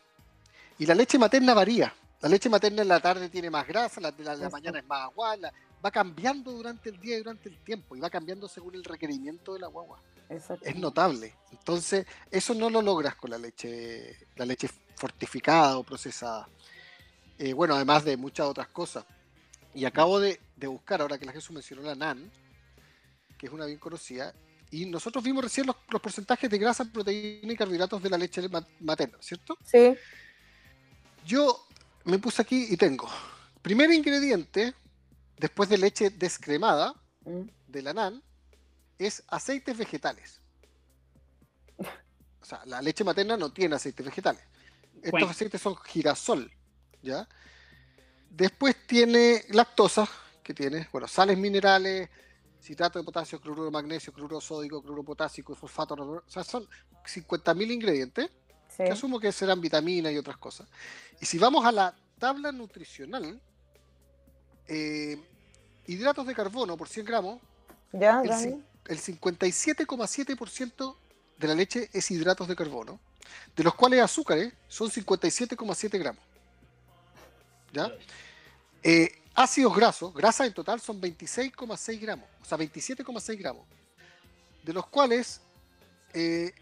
[0.79, 1.93] Y la leche materna varía.
[2.21, 5.03] La leche materna en la tarde tiene más grasa, la de la, mañana es más
[5.03, 5.37] agua,
[5.83, 9.53] va cambiando durante el día y durante el tiempo, y va cambiando según el requerimiento
[9.53, 10.01] de la guagua.
[10.29, 11.33] Es notable.
[11.51, 16.47] Entonces, eso no lo logras con la leche, la leche fortificada o procesada.
[17.37, 19.05] Eh, bueno, además de muchas otras cosas.
[19.73, 22.29] Y acabo de, buscar, ahora que la Jesús mencionó la NAN,
[23.37, 24.33] que es una bien conocida,
[24.71, 28.41] y nosotros vimos recién los, porcentajes de grasa, proteína y carbohidratos de la leche
[28.81, 29.57] materna, ¿cierto?
[29.63, 29.95] Sí.
[31.25, 31.67] Yo
[32.05, 33.09] me puse aquí y tengo,
[33.61, 34.73] primer ingrediente,
[35.37, 36.93] después de leche descremada,
[37.25, 37.41] mm.
[37.67, 38.23] de la NAN,
[38.97, 40.39] es aceites vegetales.
[42.41, 44.41] O sea, la leche materna no tiene aceites vegetales.
[45.01, 46.51] Estos aceites son girasol,
[47.01, 47.27] ¿ya?
[48.29, 50.07] Después tiene lactosa,
[50.43, 52.09] que tiene, bueno, sales minerales,
[52.61, 56.67] citrato de potasio, cloruro de magnesio, cloruro sódico, cloruro potásico, fosfato O sea, son
[57.05, 58.29] 50.000 ingredientes,
[58.85, 60.67] que asumo que serán vitaminas y otras cosas.
[61.19, 63.39] Y si vamos a la tabla nutricional,
[64.67, 65.21] eh,
[65.87, 67.41] hidratos de carbono por 100 gramos,
[67.91, 70.95] ya, el, el 57,7%
[71.37, 72.99] de la leche es hidratos de carbono,
[73.55, 76.23] de los cuales azúcares son 57,7 gramos.
[77.73, 77.91] ¿ya?
[78.83, 83.65] Eh, ácidos grasos, grasa en total son 26,6 gramos, o sea, 27,6 gramos.
[84.63, 85.41] de los cuales
[86.13, 86.53] eh,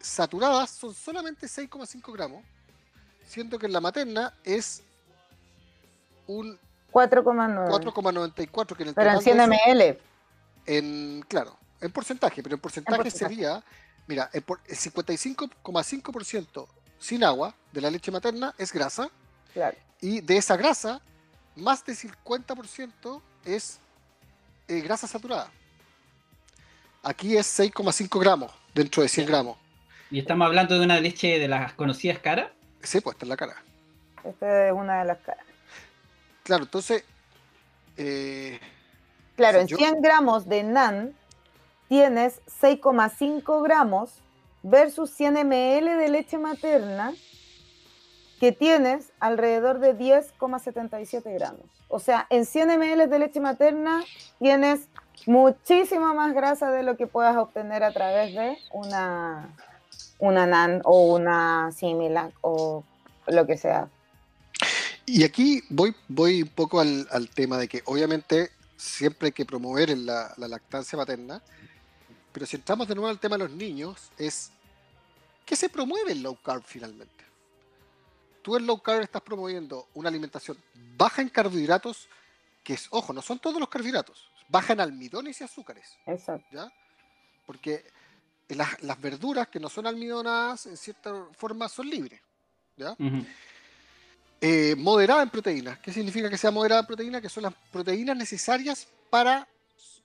[0.00, 2.44] saturadas son solamente 6,5 gramos,
[3.26, 4.84] siendo que en la materna es
[6.26, 6.58] un
[6.92, 9.98] 4,94 que en el Pero en 100 ml.
[10.66, 13.62] En, claro, en porcentaje, pero en porcentaje, sería,
[14.06, 16.66] mira, el, 55,5%
[16.98, 19.08] sin agua de la leche materna es grasa.
[20.00, 21.00] Y de esa grasa,
[21.54, 23.78] más del 50% es
[24.68, 25.50] eh, grasa saturada.
[27.02, 29.56] Aquí es 6,5 gramos dentro de 100 gramos.
[30.10, 32.50] ¿Y estamos hablando de una leche de las conocidas caras?
[32.82, 33.56] Sí, pues está en la cara.
[34.24, 35.44] Esta es una de las caras.
[36.42, 37.04] Claro, entonces.
[37.96, 38.60] Eh,
[39.36, 41.14] claro, en 100 gramos de NAN
[41.88, 44.20] tienes 6,5 gramos
[44.62, 47.12] versus 100 ml de leche materna
[48.38, 51.64] que tienes alrededor de 10,77 gramos.
[51.88, 54.04] O sea, en 100 ml de leche materna
[54.38, 54.88] tienes
[55.26, 59.54] muchísima más grasa de lo que puedas obtener a través de una,
[60.18, 62.84] una NAN o una Similac o
[63.26, 63.88] lo que sea.
[65.04, 69.96] Y aquí voy, voy un poco al, tema de que obviamente siempre hay que promover
[69.96, 71.40] la, la, lactancia materna,
[72.32, 74.50] pero si entramos de nuevo al tema de los niños, es
[75.44, 77.24] ¿qué se promueve el low carb finalmente?
[78.42, 80.58] Tú en low carb estás promoviendo una alimentación
[80.96, 82.08] baja en carbohidratos,
[82.64, 85.96] que es, ojo, no son todos los carbohidratos, baja en almidones y azúcares.
[86.06, 86.46] Exacto.
[86.50, 86.72] ¿ya?
[87.46, 87.84] Porque
[88.54, 92.20] las, las, verduras que no son almidonadas, en cierta forma, son libres.
[92.76, 92.96] ¿ya?
[94.40, 95.78] Eh, moderada en proteínas.
[95.78, 97.22] ¿Qué significa que sea moderada en proteínas?
[97.22, 99.48] Que son las proteínas necesarias para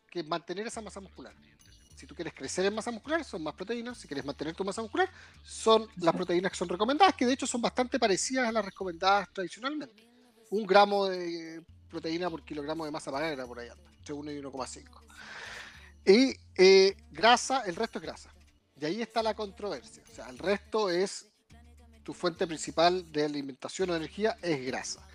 [0.10, 1.34] que mantener esa masa muscular.
[1.96, 3.98] Si tú quieres crecer en masa muscular, son más proteínas.
[3.98, 5.10] Si quieres mantener tu masa muscular,
[5.44, 9.32] son las proteínas que son recomendadas, que de hecho son bastante parecidas a las recomendadas
[9.32, 10.10] tradicionalmente.
[10.50, 14.38] Un gramo de proteína por kilogramo de masa magra, por ahí anda, entre 1 y
[14.40, 14.90] 1,5.
[16.06, 18.34] Y eh, grasa, el resto es grasa.
[18.80, 20.04] Y ahí está la controversia.
[20.12, 21.28] O sea, el resto es
[22.04, 25.08] tu fuente principal de alimentación o energía es grasa.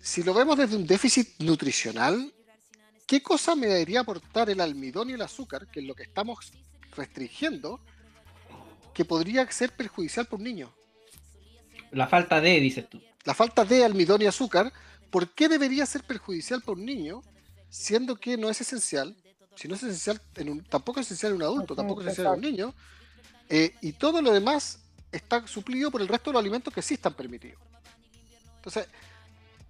[0.00, 2.32] Si lo vemos desde un déficit nutricional,
[3.06, 6.52] ¿qué cosa me debería aportar el almidón y el azúcar, que es lo que estamos
[6.96, 7.80] restringiendo,
[8.94, 10.72] que podría ser perjudicial para un niño?
[11.90, 13.02] La falta de, dices tú.
[13.24, 14.72] La falta de almidón y azúcar,
[15.10, 17.22] ¿por qué debería ser perjudicial para un niño,
[17.68, 19.16] siendo que no es esencial?
[19.60, 22.28] Si no es esencial, en un, tampoco es esencial en un adulto, tampoco es esencial
[22.28, 22.74] en un niño.
[23.46, 24.78] Eh, y todo lo demás
[25.12, 27.60] está suplido por el resto de los alimentos que sí están permitidos.
[28.56, 28.88] Entonces,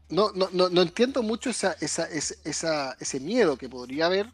[0.09, 4.29] no, no, no, entiendo mucho esa, esa, esa, ese miedo que podría haber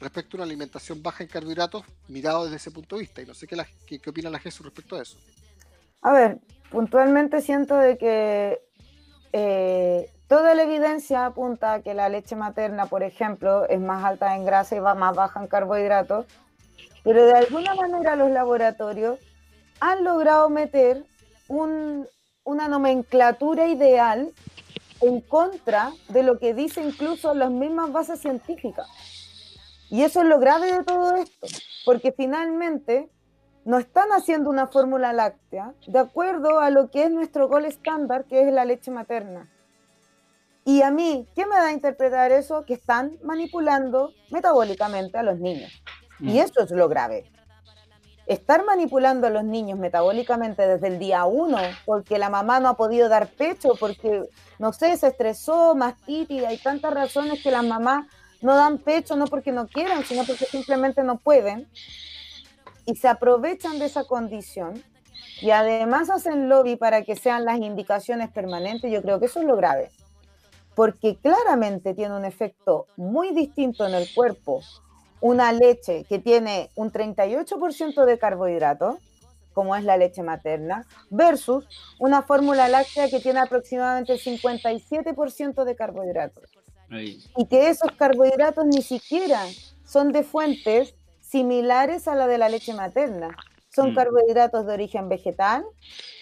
[0.00, 3.20] respecto a una alimentación baja en carbohidratos mirado desde ese punto de vista.
[3.20, 5.18] Y no sé qué, la, qué, opina la Jesús respecto a eso.
[6.00, 6.38] A ver,
[6.70, 8.62] puntualmente siento de que
[9.34, 14.34] eh, toda la evidencia apunta a que la leche materna, por ejemplo, es más alta
[14.34, 16.26] en grasa y va más baja en carbohidratos,
[17.04, 19.20] pero de alguna manera los laboratorios
[19.80, 21.04] han logrado meter
[21.48, 24.32] una nomenclatura ideal
[25.00, 28.88] en contra de lo que dicen incluso las mismas bases científicas.
[29.90, 31.46] Y eso es lo grave de todo esto,
[31.84, 33.08] porque finalmente
[33.64, 38.24] no están haciendo una fórmula láctea de acuerdo a lo que es nuestro gol estándar,
[38.24, 39.48] que es la leche materna.
[40.66, 42.66] Y a mí, ¿qué me da a interpretar eso?
[42.66, 45.72] Que están manipulando metabólicamente a los niños.
[46.20, 46.38] Y mm.
[46.38, 47.30] eso es lo grave
[48.26, 52.76] estar manipulando a los niños metabólicamente desde el día uno, porque la mamá no ha
[52.76, 54.24] podido dar pecho, porque,
[54.58, 58.06] no sé, se estresó, mastitis, hay tantas razones que las mamás
[58.42, 61.68] no dan pecho, no porque no quieran, sino porque simplemente no pueden,
[62.84, 64.82] y se aprovechan de esa condición,
[65.40, 69.46] y además hacen lobby para que sean las indicaciones permanentes, yo creo que eso es
[69.46, 69.90] lo grave,
[70.76, 74.60] porque claramente tiene un efecto muy distinto en el cuerpo
[75.22, 78.96] una leche que tiene un 38% de carbohidratos,
[79.54, 81.66] como es la leche materna, versus
[81.98, 86.50] una fórmula láctea que tiene aproximadamente el 57% de carbohidratos.
[86.90, 89.42] Y que esos carbohidratos ni siquiera
[89.84, 93.34] son de fuentes similares a la de la leche materna.
[93.74, 93.94] Son mm.
[93.94, 95.64] carbohidratos de origen vegetal,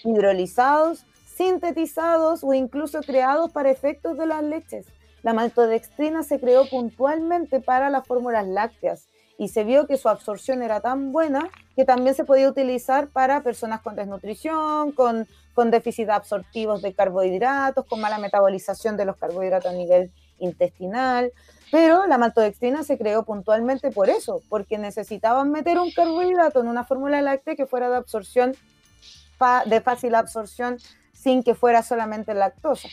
[0.05, 4.87] hidrolizados, sintetizados o incluso creados para efectos de las leches.
[5.23, 10.63] La maltodextrina se creó puntualmente para las fórmulas lácteas y se vio que su absorción
[10.63, 16.11] era tan buena que también se podía utilizar para personas con desnutrición, con, con déficit
[16.11, 21.33] absortivos de carbohidratos, con mala metabolización de los carbohidratos a nivel intestinal.
[21.73, 26.85] Pero la maltodextrina se creó puntualmente por eso, porque necesitaban meter un carbohidrato en una
[26.85, 28.55] fórmula láctea que fuera de absorción,
[29.67, 30.79] de fácil absorción,
[31.25, 32.89] sin que fuera solamente lactosa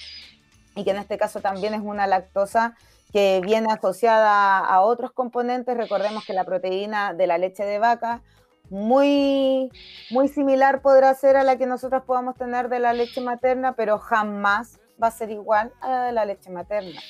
[0.76, 2.76] y que en este caso también es una lactosa
[3.12, 5.76] que viene asociada a otros componentes.
[5.76, 8.22] Recordemos que la proteína de la leche de vaca,
[8.70, 9.70] muy,
[10.12, 14.00] muy similar podrá ser a la que nosotros podamos tener de la leche materna, pero
[14.00, 17.02] jamás va a ser igual a la de la leche materna.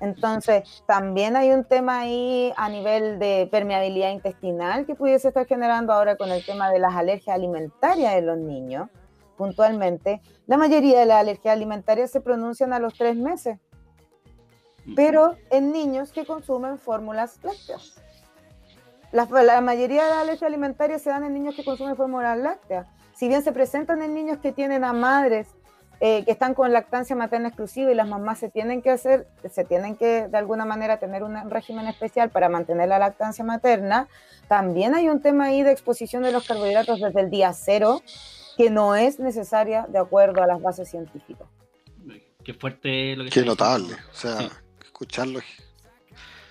[0.00, 5.92] Entonces, también hay un tema ahí a nivel de permeabilidad intestinal que pudiese estar generando
[5.92, 8.88] ahora con el tema de las alergias alimentarias de los niños,
[9.36, 10.20] puntualmente.
[10.46, 13.58] La mayoría de las alergias alimentarias se pronuncian a los tres meses,
[14.94, 17.94] pero en niños que consumen fórmulas lácteas.
[19.12, 22.86] La, la mayoría de las alergias alimentarias se dan en niños que consumen fórmulas lácteas.
[23.14, 25.48] Si bien se presentan en niños que tienen a madres
[25.98, 29.64] eh, que están con lactancia materna exclusiva y las mamás se tienen que hacer, se
[29.64, 34.06] tienen que de alguna manera tener un régimen especial para mantener la lactancia materna,
[34.46, 38.02] también hay un tema ahí de exposición de los carbohidratos desde el día cero
[38.56, 41.48] que no es necesaria de acuerdo a las bases científicas.
[42.42, 44.48] Qué fuerte lo que Qué notable, o sea,
[44.82, 45.40] escucharlo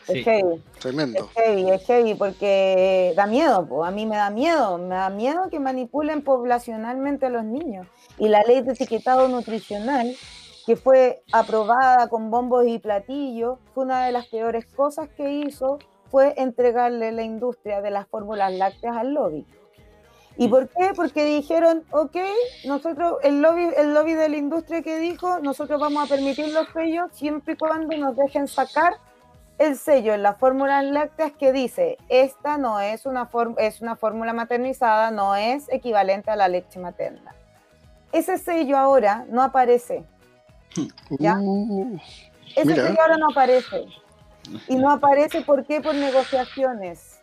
[0.07, 0.63] es heavy.
[0.79, 1.19] Tremendo.
[1.19, 5.49] Es heavy, es heavy porque da miedo, a mí me da miedo, me da miedo
[5.49, 7.87] que manipulen poblacionalmente a los niños.
[8.17, 10.15] Y la ley de etiquetado nutricional,
[10.65, 15.79] que fue aprobada con bombos y platillos, fue una de las peores cosas que hizo,
[16.09, 19.45] fue entregarle la industria de las fórmulas lácteas al lobby.
[20.37, 20.91] ¿Y por qué?
[20.95, 22.17] Porque dijeron, ok,
[22.65, 26.67] nosotros, el lobby, el lobby de la industria que dijo, nosotros vamos a permitir los
[26.69, 28.97] sellos siempre y cuando nos dejen sacar
[29.57, 34.33] el sello en las fórmulas lácteas que dice, esta no es una, es una fórmula
[34.33, 37.33] maternizada, no es equivalente a la leche materna.
[38.11, 40.03] Ese sello ahora no aparece.
[41.19, 41.37] ¿ya?
[41.39, 41.97] Uh,
[42.55, 42.87] Ese mira.
[42.87, 43.85] sello ahora no aparece.
[44.67, 45.81] Y no aparece, ¿por qué?
[45.81, 47.14] Por negociaciones.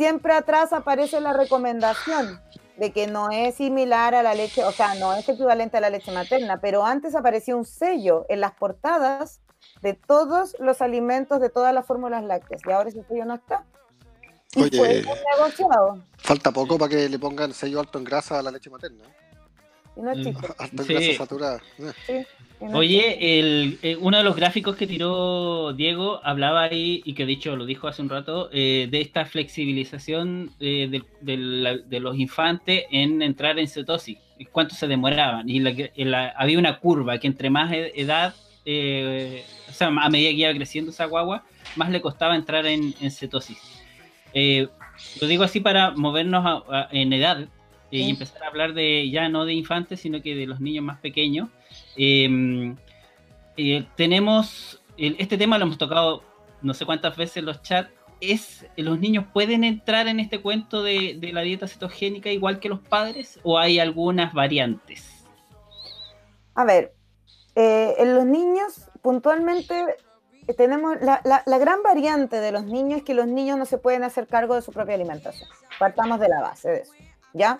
[0.00, 2.40] Siempre atrás aparece la recomendación
[2.78, 5.90] de que no es similar a la leche, o sea, no es equivalente a la
[5.90, 9.42] leche materna, pero antes aparecía un sello en las portadas
[9.82, 13.66] de todos los alimentos de todas las fórmulas lácteas y ahora ese sello no está.
[14.54, 15.04] Y Oye.
[15.04, 16.02] fue negociado.
[16.16, 19.04] Falta poco para que le pongan sello alto en grasa a la leche materna.
[20.00, 20.22] Y no es Mm.
[20.24, 20.40] chico.
[20.86, 21.16] Sí.
[22.06, 22.14] sí,
[22.60, 22.76] no.
[22.78, 27.32] Oye, el, eh, uno de los gráficos que tiró Diego hablaba ahí, y que de
[27.32, 32.00] hecho lo dijo hace un rato, eh, de esta flexibilización eh, de, de la- de
[32.00, 34.18] los infantes en entrar en cetosis,
[34.52, 35.48] cuánto se demoraban.
[35.48, 38.34] Y la que- la- había una curva que entre más ed- edad,
[38.66, 41.44] eh, o sea, a medida que iba creciendo esa guagua,
[41.76, 43.58] más le costaba entrar en, en cetosis.
[44.34, 44.68] Eh,
[45.20, 47.48] lo digo así para movernos a- a- en edad
[47.90, 48.10] y Sí.
[48.10, 51.48] empezar a hablar de ya no de infantes, sino que de los niños más pequeños.
[51.96, 52.74] Eh,
[53.56, 56.22] eh, tenemos, el- este tema lo hemos tocado
[56.62, 60.82] no sé cuántas veces en los chats, es, ¿los niños pueden entrar en este cuento
[60.82, 65.24] de, de la dieta cetogénica igual que los padres o hay algunas variantes?
[66.54, 66.92] A ver,
[67.54, 69.74] eh, en los niños, puntualmente,
[70.46, 73.64] eh, tenemos la, la- la gran variante de los niños es que los niños no
[73.64, 75.48] se pueden hacer cargo de su propia alimentación.
[75.78, 76.92] Partamos de la base de eso,
[77.32, 77.58] ¿ya?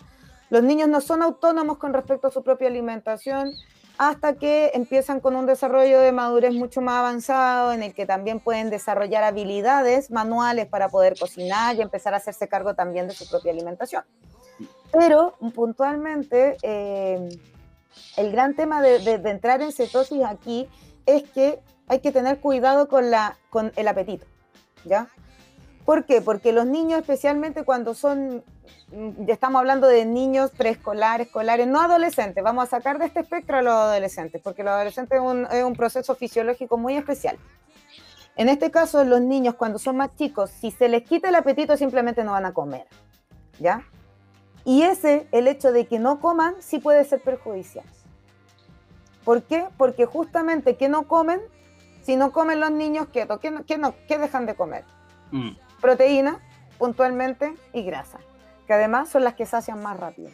[0.50, 3.52] Los niños no son autónomos con respecto a su propia alimentación
[3.98, 8.40] hasta que empiezan con un desarrollo de madurez mucho más avanzado, en el que también
[8.40, 13.28] pueden desarrollar habilidades manuales para poder cocinar y empezar a hacerse cargo también de su
[13.28, 14.02] propia alimentación.
[14.90, 17.28] Pero puntualmente, eh,
[18.16, 20.66] el gran tema de, de- entrar en cetosis aquí
[21.06, 24.24] es que hay que tener cuidado con, la, con el apetito,
[24.84, 25.08] ¿ya?
[25.84, 26.20] ¿Por qué?
[26.20, 28.44] Porque los niños, especialmente cuando son,
[28.92, 33.20] mm, ya estamos hablando de niños preescolares, escolares, no adolescentes, vamos a sacar de este
[33.20, 37.38] espectro a los adolescentes, porque los adolescentes es un, es un proceso fisiológico muy especial.
[38.36, 41.76] En este caso, los niños cuando son más chicos, si se les quita el apetito,
[41.76, 42.86] simplemente no van a comer,
[43.58, 43.82] ¿ya?
[44.64, 47.84] Y ese, el hecho de que no coman, sí puede ser perjudicial.
[49.24, 49.66] ¿Por qué?
[49.76, 51.40] Porque justamente que no comen,
[52.02, 54.84] si no comen los niños keto, ¿qué, no- qué no- qué dejan de comer?
[55.32, 55.50] Mm.
[55.80, 56.38] Proteína,
[56.78, 58.18] puntualmente, y grasa,
[58.66, 60.28] que además son las que sacian más rápido.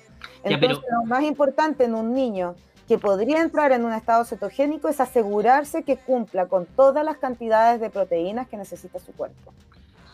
[0.45, 2.55] Ya, Entonces, pero- lo más importante en un niño
[2.89, 7.81] que podría entrar en un estado cetogénico es asegurarse que cumpla con todas las cantidades
[7.81, 9.53] de proteínas que necesita su cuerpo.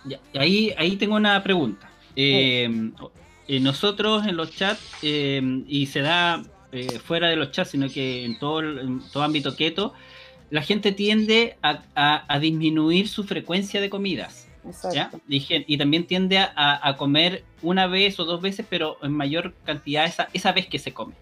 [0.04, 1.88] Ya, ahí, ahí tengo una pregunta.
[2.16, 2.90] Eh,
[3.46, 7.86] eh, nosotros en los chats, eh, y se da eh, fuera de los chats, sino
[7.90, 9.92] que en todo, en todo ámbito keto,
[10.48, 14.48] la gente tiende a, a- a disminuir su frecuencia de comidas.
[14.92, 15.10] ¿Ya?
[15.26, 19.54] Dije, y también tiende a, a comer una vez o dos veces, pero en mayor
[19.64, 21.14] cantidad esa, esa vez que se come.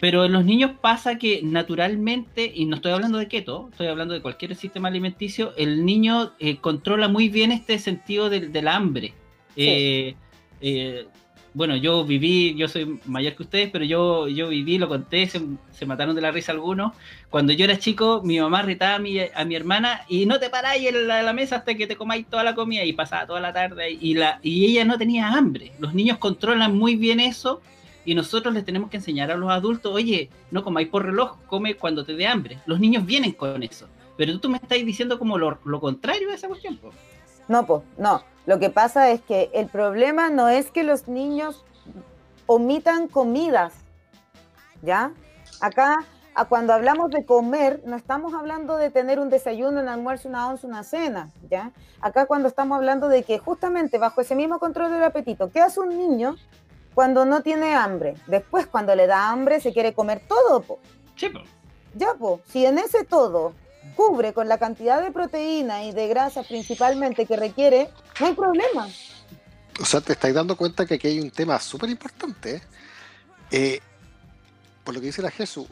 [0.00, 4.14] Pero en los niños pasa que naturalmente, y no estoy hablando de keto, estoy hablando
[4.14, 9.14] de cualquier sistema alimenticio, el niño eh, controla muy bien este sentido del, del hambre.
[9.54, 9.64] Sí.
[9.68, 10.16] Eh,
[10.60, 11.06] eh,
[11.54, 15.86] bueno, yo viví, yo soy mayor que ustedes, pero yo, yo viví, lo conté, se,
[15.86, 16.92] mataron de la risa algunos.
[17.28, 20.48] Cuando yo era chico, mi mamá retaba a mi, a mi hermana y no te
[20.48, 23.52] paráis en la, mesa hasta que te comáis toda la comida y pasaba toda la
[23.52, 25.72] tarde y, la, y ella no tenía hambre.
[25.78, 27.60] Los niños controlan muy bien eso
[28.04, 31.74] y nosotros les tenemos que enseñar a los adultos, oye, no comáis por reloj, come
[31.74, 32.58] cuando te dé hambre.
[32.66, 33.88] Los niños vienen con eso.
[34.16, 36.78] Pero tú me estás diciendo como lo, lo contrario de esa cuestión.
[37.48, 38.31] No, pues, no.
[38.44, 41.64] Lo que pasa es que el problema no es que los niños
[42.46, 43.72] omitan comidas,
[44.82, 45.12] ¿ya?
[45.60, 45.98] Acá,
[46.48, 50.66] cuando hablamos de comer, no estamos hablando de tener un desayuno, un almuerzo, una once,
[50.66, 51.70] una cena, ¿ya?
[52.00, 55.78] Acá cuando estamos hablando de que justamente bajo ese mismo control del apetito, ¿qué hace
[55.78, 56.34] un niño
[56.94, 58.14] cuando no tiene hambre?
[58.26, 60.80] Después, cuando le da hambre, se quiere comer todo, po.
[61.14, 61.40] Sí, po.
[61.94, 62.40] Ya, po.
[62.46, 63.52] Si en ese todo
[63.96, 68.88] cubre con la cantidad de proteína y de grasa principalmente que requiere, no hay problema.
[69.80, 72.56] O sea, te estáis dando cuenta que aquí hay un tema súper importante.
[72.56, 72.62] ¿eh?
[73.50, 73.80] Eh,
[74.84, 75.66] por lo que dice la Jesús,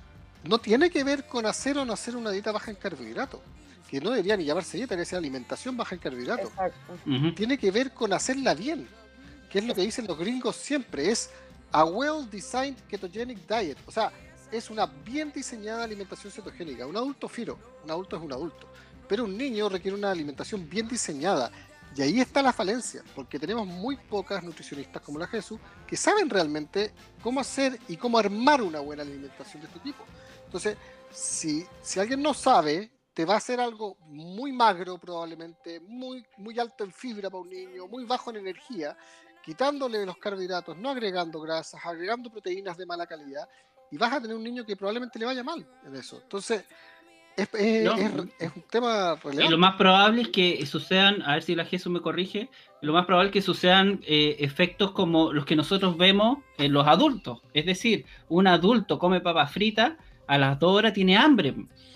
[0.44, 3.40] no tiene que ver con hacer o no hacer una dieta baja en carbohidratos,
[3.88, 6.50] que no debería ni llamarse dieta, debería ser alimentación baja en carbohidratos.
[7.36, 8.88] Tiene que ver con hacerla bien,
[9.50, 11.30] que es lo que dicen los gringos siempre, es
[11.72, 13.78] a well-designed ketogenic diet.
[13.86, 14.12] O sea,
[14.51, 16.86] es una bien diseñada alimentación cetogénica.
[16.86, 18.68] Un adulto firo, un adulto es un adulto,
[19.09, 21.51] pero un niño requiere una alimentación bien diseñada.
[21.96, 26.30] Y ahí está la falencia, porque tenemos muy pocas nutricionistas como la Jesús que saben
[26.30, 30.05] realmente cómo hacer y cómo armar una buena alimentación de este tipo.
[30.44, 30.76] Entonces,
[31.11, 36.59] si, si alguien no sabe, te va a hacer algo muy magro probablemente, muy, muy
[36.61, 38.96] alto en fibra para un niño, muy bajo en energía,
[39.42, 43.48] quitándole los carbohidratos, no agregando grasas, agregando proteínas de mala calidad
[43.91, 46.20] y vas a tener un niño que probablemente le vaya mal en eso.
[46.22, 46.64] Entonces,
[47.36, 49.45] es, un tema relevante.
[49.45, 52.51] Y lo más probable es que sucedan, a ver si la Jesús me corrige,
[52.82, 56.86] lo más probable es que sucedan eh, efectos como los que nosotros vemos en los
[56.86, 57.41] adultos.
[57.55, 59.93] Es decir, un adulto come papas fritas,
[60.26, 61.55] a las dos horas tiene hambre,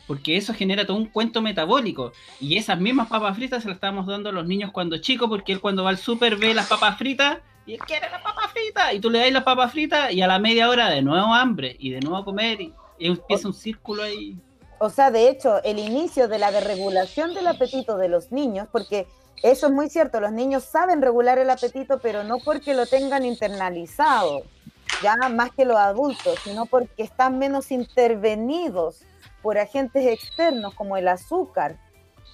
[0.08, 2.12] porque eso genera todo un cuento metabólico.
[2.40, 5.52] Y esas mismas papas fritas se las estamos dando a los niños cuando chicos, porque
[5.52, 8.92] él cuando va al súper ve las papas fritas y él quiere la papa frita,
[8.92, 11.76] y tú le das la papa frita, y a la media hora de nuevo hambre,
[11.78, 14.36] y de nuevo a comer, y, empieza un círculo ahí.
[14.78, 19.06] O sea, de hecho, el inicio de la desregulación del apetito de los niños, porque
[19.42, 23.24] eso es muy cierto, los niños saben regular el apetito, pero no porque lo tengan
[23.24, 24.42] internalizado,
[25.02, 29.02] ya más que los adultos, sino porque están menos intervenidos
[29.42, 31.78] por agentes externos como el azúcar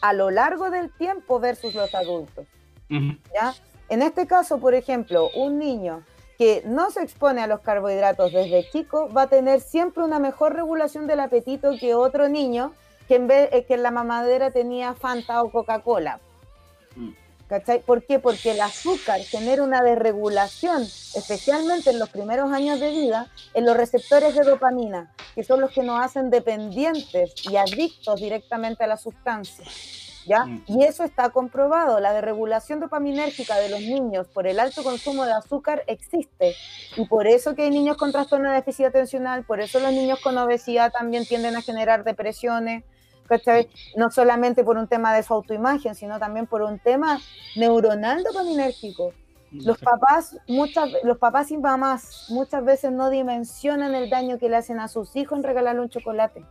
[0.03, 2.47] a lo largo del tiempo versus los adultos.
[2.89, 3.55] ¿ya?
[3.91, 6.05] En este caso, por ejemplo, un niño
[6.39, 10.55] que no se expone a los carbohidratos desde chico va a tener siempre una mejor
[10.55, 12.73] regulación del apetito que otro niño
[13.09, 16.21] que en vez eh, que en la mamadera tenía Fanta o Coca-Cola.
[16.95, 17.11] Mm.
[17.49, 17.83] ¿Cachai?
[17.83, 18.21] ¿Por qué?
[18.21, 23.77] Porque el azúcar genera una desregulación, especialmente en los primeros años de vida, en los
[23.77, 28.97] receptores de dopamina, que son los que nos hacen dependientes y adictos directamente a la
[28.97, 29.65] sustancia.
[30.39, 30.63] Mm.
[30.67, 35.33] Y eso está comprobado, la desregulación dopaminérgica de los niños por el alto consumo de
[35.33, 36.55] azúcar existe.
[36.97, 40.21] Y por eso que hay niños con trastorno de déficit atencional, por eso los niños
[40.21, 42.85] con obesidad también tienden a generar depresiones,
[43.97, 47.21] No solamente por un tema de su autoimagen, sino también por un tema
[47.55, 49.13] neuronal dopaminérgico.
[49.53, 54.49] Mm, los papás, muchas, los papás y mamás muchas veces no dimensionan el daño que
[54.49, 56.45] le hacen a sus hijos en regalarle un chocolate.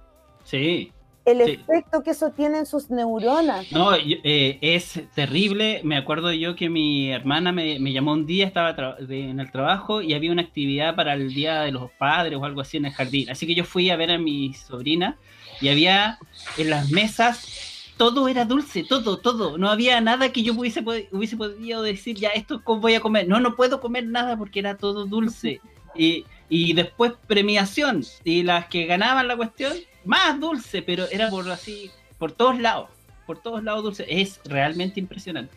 [0.45, 0.93] Sí,
[1.32, 3.71] el efecto que eso tiene en sus neuronas.
[3.71, 5.82] No, eh, es terrible.
[5.84, 10.13] Me acuerdo yo que mi hermana me, llamó un día, estaba en el trabajo y
[10.13, 13.30] había una actividad para el Día de los Padres o algo así en el jardín.
[13.30, 15.17] Así que yo fui a ver a mi sobrina
[15.61, 16.17] y había
[16.57, 17.67] en las mesas
[17.99, 19.57] todo era dulce, todo, todo.
[19.57, 23.27] No había nada que yo hubiese, hubiese podido decir, ya, esto voy a comer.
[23.27, 25.59] No, no puedo comer nada porque era todo dulce.
[25.95, 28.04] Y, y después premiación.
[28.24, 29.74] Y las que ganaban la cuestión
[30.04, 32.89] más dulce, pero era por así, por todos lados,
[33.26, 34.06] por todos lados dulce.
[34.10, 35.56] Es realmente impresionante.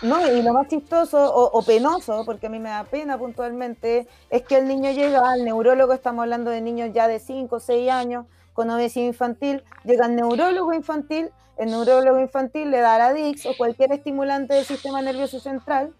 [0.00, 4.42] No, y lo más chistoso o, penoso, porque a mí me da pena puntualmente, es
[4.42, 7.90] que el niño llega al neurólogo, estamos hablando de niños ya de 5 o 6
[7.90, 13.56] años, con obesidad infantil, llega al neurólogo infantil, el neurólogo infantil le da Radix o
[13.56, 15.92] cualquier estimulante del sistema nervioso central,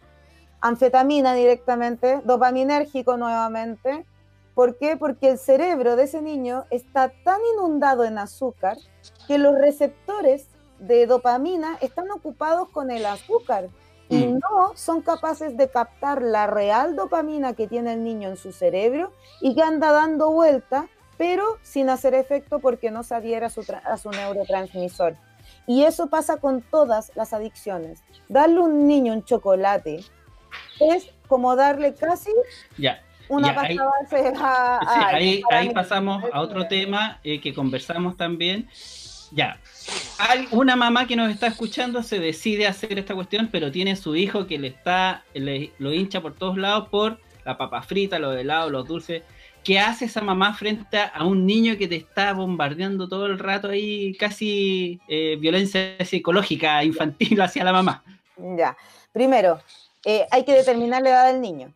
[0.62, 4.06] anfetamina directamente, dopaminérgico nuevamente,
[4.54, 4.96] ¿Por qué?
[4.96, 8.76] Porque el cerebro de ese niño está tan inundado en azúcar
[9.26, 10.46] que los receptores
[10.78, 13.68] de dopamina están ocupados con el azúcar
[14.08, 14.38] y mm.
[14.40, 19.12] no son capaces de captar la real dopamina que tiene el niño en su cerebro
[19.40, 23.64] y que anda dando vuelta, pero sin hacer efecto porque no se adhiera a su,
[23.84, 25.16] a su neurotransmisor.
[25.66, 28.02] Y eso pasa con todas las adicciones.
[28.28, 30.04] Darle a un niño un chocolate
[30.80, 32.30] es como darle casi
[32.76, 33.78] ya, una ahí,
[34.36, 38.68] a, ahí, ahí pasamos a otro tema eh, que conversamos también.
[39.30, 39.58] Ya,
[40.18, 44.14] hay una mamá que nos está escuchando se decide hacer esta cuestión, pero tiene su
[44.14, 48.36] hijo que le está, le, lo hincha por todos lados por la papa frita, los
[48.36, 49.22] helados, los dulces.
[49.64, 53.68] ¿Qué hace esa mamá frente a un niño que te está bombardeando todo el rato
[53.68, 58.02] ahí, casi eh, violencia psicológica infantil hacia la mamá?
[58.36, 58.76] Ya,
[59.12, 59.60] primero,
[60.04, 61.74] eh, hay que determinar la edad del niño.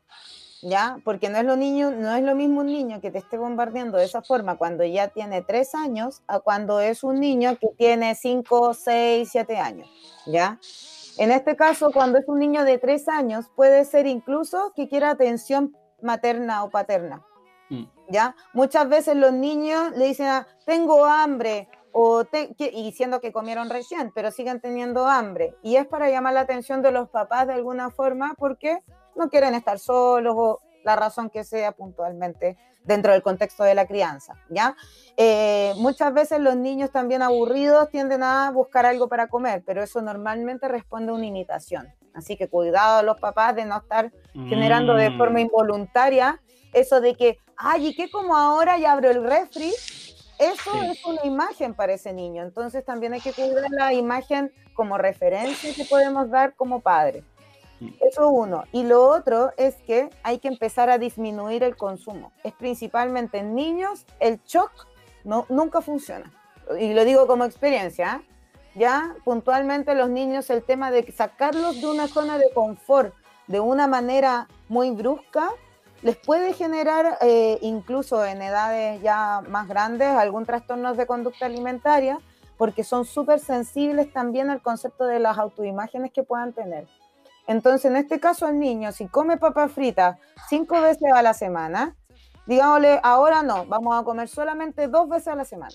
[0.63, 0.99] ¿ya?
[1.05, 3.99] Porque no es, lo niño, no es lo mismo un niño que te esté bombardeando
[3.99, 8.15] de esa forma cuando ya tiene tres años a cuando es un niño que tiene
[8.15, 9.89] cinco, seis, siete años,
[10.27, 10.59] ¿ya?
[11.19, 15.11] En este caso, cuando es un niño de tres años, puede ser incluso que quiera
[15.11, 17.25] atención materna o paterna,
[17.71, 17.85] mm.
[18.09, 18.35] ¿ya?
[18.53, 21.69] Muchas veces los niños le dicen, ah, tengo hambre,
[21.99, 22.27] o
[22.59, 25.55] y diciendo que comieron recién, pero siguen teniendo hambre.
[25.63, 28.83] Y es para llamar la atención de los papás de alguna forma porque
[29.15, 33.87] no quieren estar solos o la razón que sea puntualmente dentro del contexto de la
[33.87, 34.77] crianza, ¿ya?
[35.17, 40.03] Eh, muchas veces los niños también aburridos tienden a buscar algo para comer, pero eso
[40.03, 41.89] normalmente responde a una imitación.
[42.13, 45.17] Así que cuidado a los papás de no estar generando de mm.
[45.17, 46.43] forma involuntaria
[46.75, 49.73] eso de que, ay, ¿y qué como ahora ya abro el refri?
[50.39, 52.43] Eso es una imagen para ese niño.
[52.43, 57.25] Entonces también hay que cuidar la imagen como referencia que podemos dar como padres.
[58.01, 58.65] Eso uno.
[58.73, 62.33] Y lo otro es que hay que empezar a disminuir el consumo.
[62.45, 64.87] Es principalmente en niños, el shock
[65.25, 66.33] no, nunca funciona.
[66.79, 68.21] Y lo digo como experiencia.
[68.23, 68.29] ¿eh?
[68.77, 73.15] Ya puntualmente los niños, el tema de sacarlos de una zona de confort
[73.47, 75.51] de una manera muy brusca,
[76.07, 82.21] les puede generar eh, incluso en edades ya más grandes algún trastorno de conducta alimentaria
[82.57, 86.87] porque son súper sensibles también al concepto de las autoimágenes que puedan tener.
[87.49, 90.17] Entonces, en este caso, el niño, si come papas fritas
[90.49, 91.97] cinco veces a la semana,
[92.47, 95.75] digámosle, ahora no, vamos a comer solamente dos veces a la semana.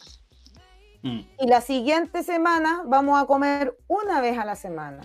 [1.04, 1.20] Mm.
[1.40, 5.02] Y la siguiente semana vamos a comer una vez a la semana.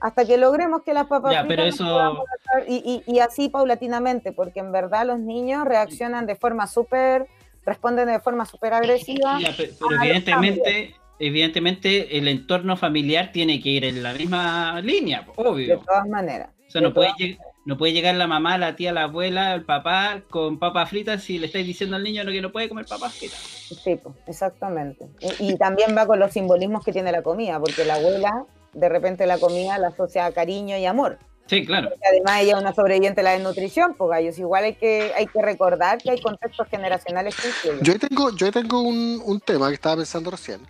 [0.00, 1.46] Hasta que logremos que las papas fritas.
[1.48, 2.24] Pero eso...
[2.68, 7.26] y, así paulatinamente, porque en verdad los niños reaccionan de forma súper.
[7.64, 9.38] responden de forma súper agresiva.
[9.56, 15.78] pero evidentemente evidentemente el entorno familiar tiene que ir en la misma línea, obvio.
[15.78, 16.50] De todas maneras.
[16.68, 20.22] O sea, no puede, no puede llegar la mamá, la tía, la abuela, el papá
[20.28, 23.38] con papas fritas si le estáis diciendo al niño que no puede comer papas fritas.
[23.38, 25.06] Sí, exactamente.
[25.40, 28.44] Y, también va con los simbolismos que tiene la comida, porque la abuela
[28.76, 31.18] de repente la comida la asocia a cariño y amor.
[31.46, 31.90] Sí, claro.
[32.10, 35.40] además ella es una sobreviviente de la desnutrición, pues gallos, igual hay que, hay que
[35.40, 39.96] recordar que hay contextos generacionales que Yo tengo, yo tengo un, un tema que estaba
[39.96, 40.60] pensando recién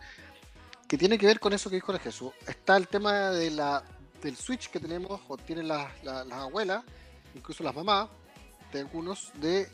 [0.86, 2.32] que tiene que ver con eso que dijo la Jesús.
[2.46, 3.82] Está el tema de la,
[4.22, 6.84] del switch que tenemos, o tienen las, las, abuelas,
[7.34, 8.08] incluso las mamás,
[8.72, 9.68] de algunos, de,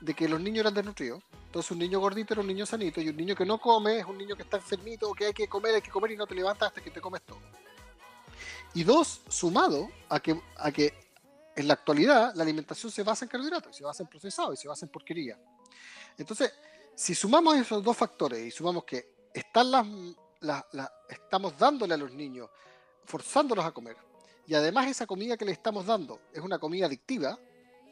[0.00, 1.22] de que los niños eran desnutridos.
[1.46, 4.06] Entonces un niño gordito era un niño sanito y un niño que no come es
[4.06, 6.34] un niño que está enfermito, que hay que comer, hay que comer y no te
[6.34, 7.40] levantas hasta que te comes todo.
[8.74, 10.92] Y dos, sumado a que, a que
[11.56, 14.68] en la actualidad la alimentación se basa en carbohidratos, se basa en procesados y se
[14.68, 15.38] basa en porquería.
[16.18, 16.52] Entonces,
[16.94, 19.86] si sumamos esos dos factores y sumamos que están las,
[20.40, 22.50] la, estamos dándole a los niños,
[23.04, 23.96] forzándolos a comer,
[24.46, 27.38] y además esa comida que le estamos dando es una comida adictiva,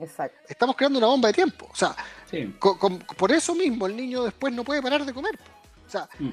[0.01, 0.37] Exacto.
[0.49, 1.69] estamos creando una bomba de tiempo.
[1.71, 1.95] O sea,
[3.17, 5.39] por eso mismo el niño después no puede parar de comer.
[5.87, 6.31] O sea, mm.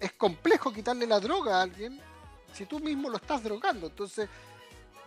[0.00, 2.00] es, complejo quitarle la droga a alguien
[2.52, 3.86] si tú mismo lo estás drogando.
[3.86, 4.28] Entonces,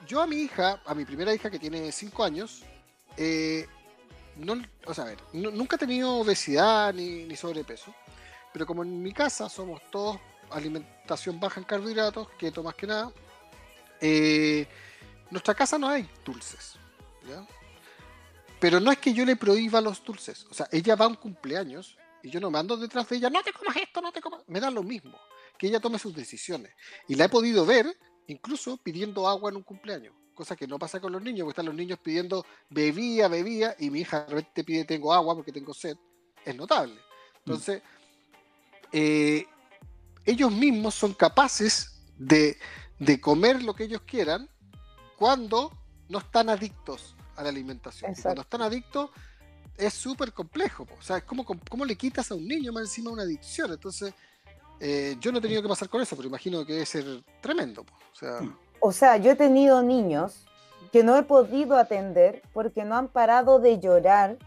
[0.07, 2.63] yo a mi hija, a mi primera hija que tiene 5 años,
[3.17, 3.67] eh,
[4.37, 7.93] no, o sea, a ver, nunca he tenido obesidad ni, ni sobrepeso,
[8.53, 10.19] pero como en mi casa somos todos
[10.51, 13.11] alimentación baja en carbohidratos, keto más que nada.
[14.01, 14.67] Eh,
[15.29, 16.75] nuestra casa no hay dulces.
[18.59, 20.45] Pero no es que yo le prohíba los dulces.
[20.49, 23.29] O sea, ella va a un cumpleaños y yo no me ando detrás de ella,
[23.29, 24.41] no te comas esto, no te comas.
[24.47, 25.17] Me da lo mismo.
[25.57, 26.73] Que ella tome sus decisiones.
[27.07, 27.87] Y la he podido ver
[28.27, 30.13] incluso pidiendo agua en un cumpleaños.
[30.33, 33.89] Cosa que no pasa con los niños, porque están los niños pidiendo bebía, bebía, y
[33.89, 35.97] mi hija te pide tengo agua porque tengo sed.
[36.45, 36.99] Es notable.
[37.45, 37.81] Entonces,
[38.91, 39.45] eh,
[40.25, 42.57] ellos mismos son capaces de,
[43.21, 44.49] comer lo que ellos quieran
[45.17, 45.71] cuando
[46.07, 48.13] no están adictos a la alimentación.
[48.21, 49.09] cuando están adictos
[49.77, 50.85] es súper complejo.
[50.99, 53.71] O sea, es como cómo le quitas a un niño más encima una adicción.
[53.71, 54.13] Entonces,
[54.79, 57.05] eh, yo no he tenido que pasar con eso, pero imagino que debe ser
[57.41, 57.81] tremendo.
[57.81, 58.57] O sea, mm.
[58.81, 60.45] o sea, yo he tenido niños
[60.91, 64.37] que no he podido atender porque no han parado de llorar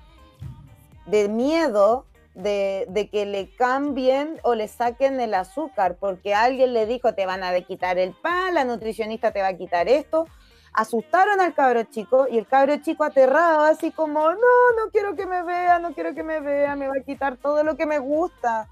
[1.06, 7.14] de miedo de, que le cambien o le saquen el azúcar, porque alguien le dijo
[7.14, 10.26] te van a quitar el pan, la nutricionista te va a quitar esto.
[10.72, 15.26] Asustaron al cabro chico y el cabro chico aterrado, así como, no, no quiero que
[15.26, 17.98] me vea, no quiero que me vea, me va a quitar todo lo que me
[17.98, 18.68] gusta.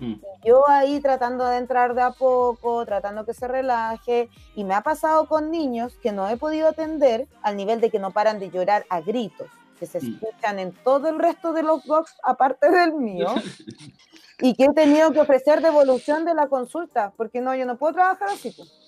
[0.00, 0.14] Mm.
[0.44, 4.80] Yo ahí tratando de entrar de a poco, tratando que se relaje, y me ha
[4.80, 8.50] pasado con niños que no he podido atender al nivel de que no paran de
[8.50, 9.48] llorar a gritos,
[9.78, 10.14] que se mm.
[10.14, 13.28] escuchan en todo el resto de los box aparte del mío,
[14.40, 17.94] y que he tenido que ofrecer devolución de la consulta, porque no, yo no puedo
[17.94, 18.50] trabajar así.
[18.50, 18.83] Pues.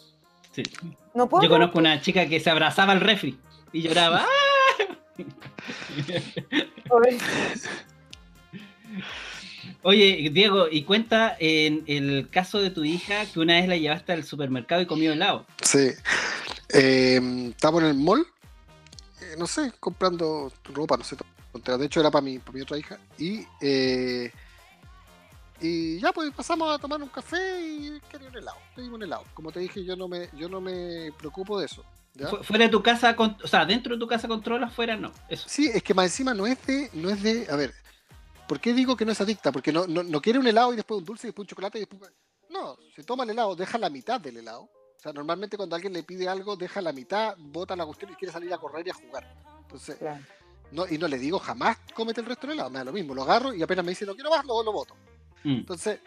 [0.56, 0.62] Sí.
[1.14, 3.38] No puedo yo conozco una chica que se abrazaba al refri
[3.72, 4.24] y lloraba.
[9.82, 14.12] Oye, Diego, y cuenta en el caso de tu hija que una vez la llevaste
[14.12, 15.44] al supermercado y comió helado.
[15.60, 15.90] Sí.
[16.70, 18.26] Eh, estábamos en el mall,
[19.20, 21.16] eh, no sé, comprando ropa, no sé.
[21.78, 22.98] De hecho, era para mi, para mi otra hija.
[23.18, 24.32] Y, eh,
[25.60, 28.58] y ya, pues pasamos a tomar un café y quería un helado.
[28.74, 29.24] Pedimos un helado.
[29.34, 31.84] Como te dije, yo no me, yo no me preocupo de eso.
[32.42, 35.12] Fuera de tu casa, o sea, dentro de tu casa controlas, fuera no.
[35.28, 35.46] Eso.
[35.48, 37.74] Sí, es que más encima no es de, no es de, a ver,
[38.46, 39.50] ¿Por qué digo que no es adicta?
[39.50, 41.80] Porque no, no, quiere un helado y después un dulce y después un chocolate y
[41.82, 42.12] después...
[42.48, 44.62] No, se toma el helado, deja la mitad del helado.
[44.62, 48.14] O sea, normalmente cuando alguien le pide algo, deja la mitad, bota la cuestión y
[48.14, 49.26] quiere salir a correr y a jugar.
[49.62, 49.98] Entonces,
[50.70, 53.14] no, y no le digo jamás cómete el resto del helado, me da lo mismo,
[53.14, 54.94] lo agarro y apenas me dice no quiero más, luego lo voto.
[55.46, 55.58] Mm.
[55.58, 56.00] Entonces,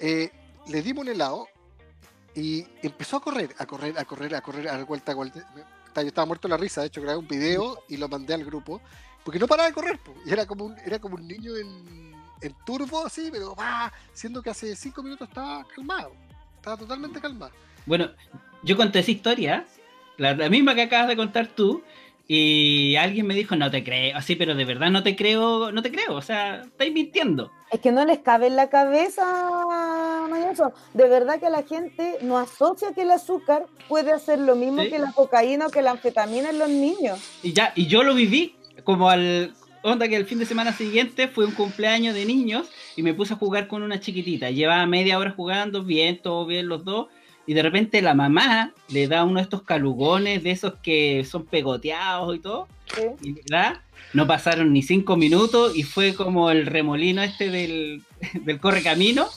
[0.00, 0.32] eh,
[0.66, 1.46] le dimos un helado
[2.34, 5.48] y empezó a correr, a correr, a correr, a correr, a dar vuelta, a vuelta.
[5.94, 8.44] Yo estaba muerto de la risa, de hecho grabé un video y lo mandé al
[8.44, 8.80] grupo
[9.22, 12.12] porque no paraba de correr, y era como un, era como un niño en,
[12.66, 16.12] turbo, así, pero va, siendo que hace cinco minutos estaba calmado.
[16.56, 17.52] Estaba totalmente calmado.
[17.86, 18.10] Bueno,
[18.62, 19.64] yo conté esa historia,
[20.18, 21.82] la, misma que acabas de contar tú,
[22.26, 25.82] y alguien me dijo, no te creo, así, pero de verdad no te creo, no
[25.82, 27.50] te creo, o sea, estáis mintiendo.
[27.70, 29.24] Es que no les cabe en la cabeza,
[30.30, 30.72] Mañoso.
[30.94, 34.98] De verdad que la gente no asocia que el azúcar puede hacer lo mismo que
[34.98, 37.18] la cocaína o que la anfetamina en los niños.
[37.42, 39.52] Y ya, y yo lo viví, como al
[39.82, 42.66] onda que el fin de semana siguiente fue un cumpleaños de niños
[42.96, 44.50] y me puse a jugar con una chiquitita.
[44.50, 47.08] Llevaba media hora jugando, bien, todo bien los dos.
[47.46, 51.44] Y de repente la mamá le da uno de estos calugones de esos que son
[51.44, 52.68] pegoteados y todo.
[53.22, 53.82] Y da,
[54.12, 58.02] no pasaron ni cinco minutos y fue como el remolino este del,
[58.34, 59.28] del corre camino.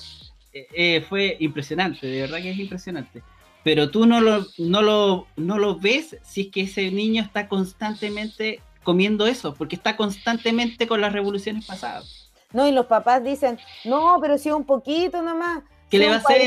[0.54, 3.22] Eh, eh, fue impresionante, de verdad que es impresionante.
[3.64, 7.50] Pero tú no lo, no, lo, no lo ves si es que ese niño está
[7.50, 12.32] constantemente comiendo eso, porque está constantemente con las revoluciones pasadas.
[12.54, 15.64] No, y los papás dicen, no, pero si un poquito nomás.
[15.90, 16.42] ¿Qué le va a hacer?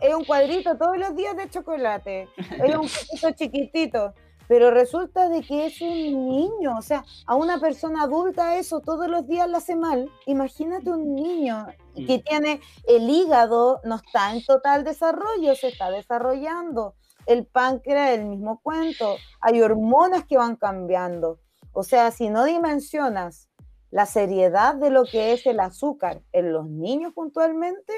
[0.00, 2.28] Es un cuadrito todos los días de chocolate.
[2.36, 4.14] es un poquito chiquitito.
[4.48, 9.08] Pero resulta de que es un niño, o sea, a una persona adulta eso todos
[9.08, 10.10] los días le hace mal.
[10.26, 12.22] Imagínate un niño que mm.
[12.22, 16.96] tiene el hígado, no está en total desarrollo, se está desarrollando.
[17.24, 19.16] El páncreas, el mismo cuento.
[19.40, 21.38] Hay hormonas que van cambiando.
[21.72, 23.48] O sea, si no dimensionas
[23.90, 27.92] la seriedad de lo que es el azúcar en los niños puntualmente,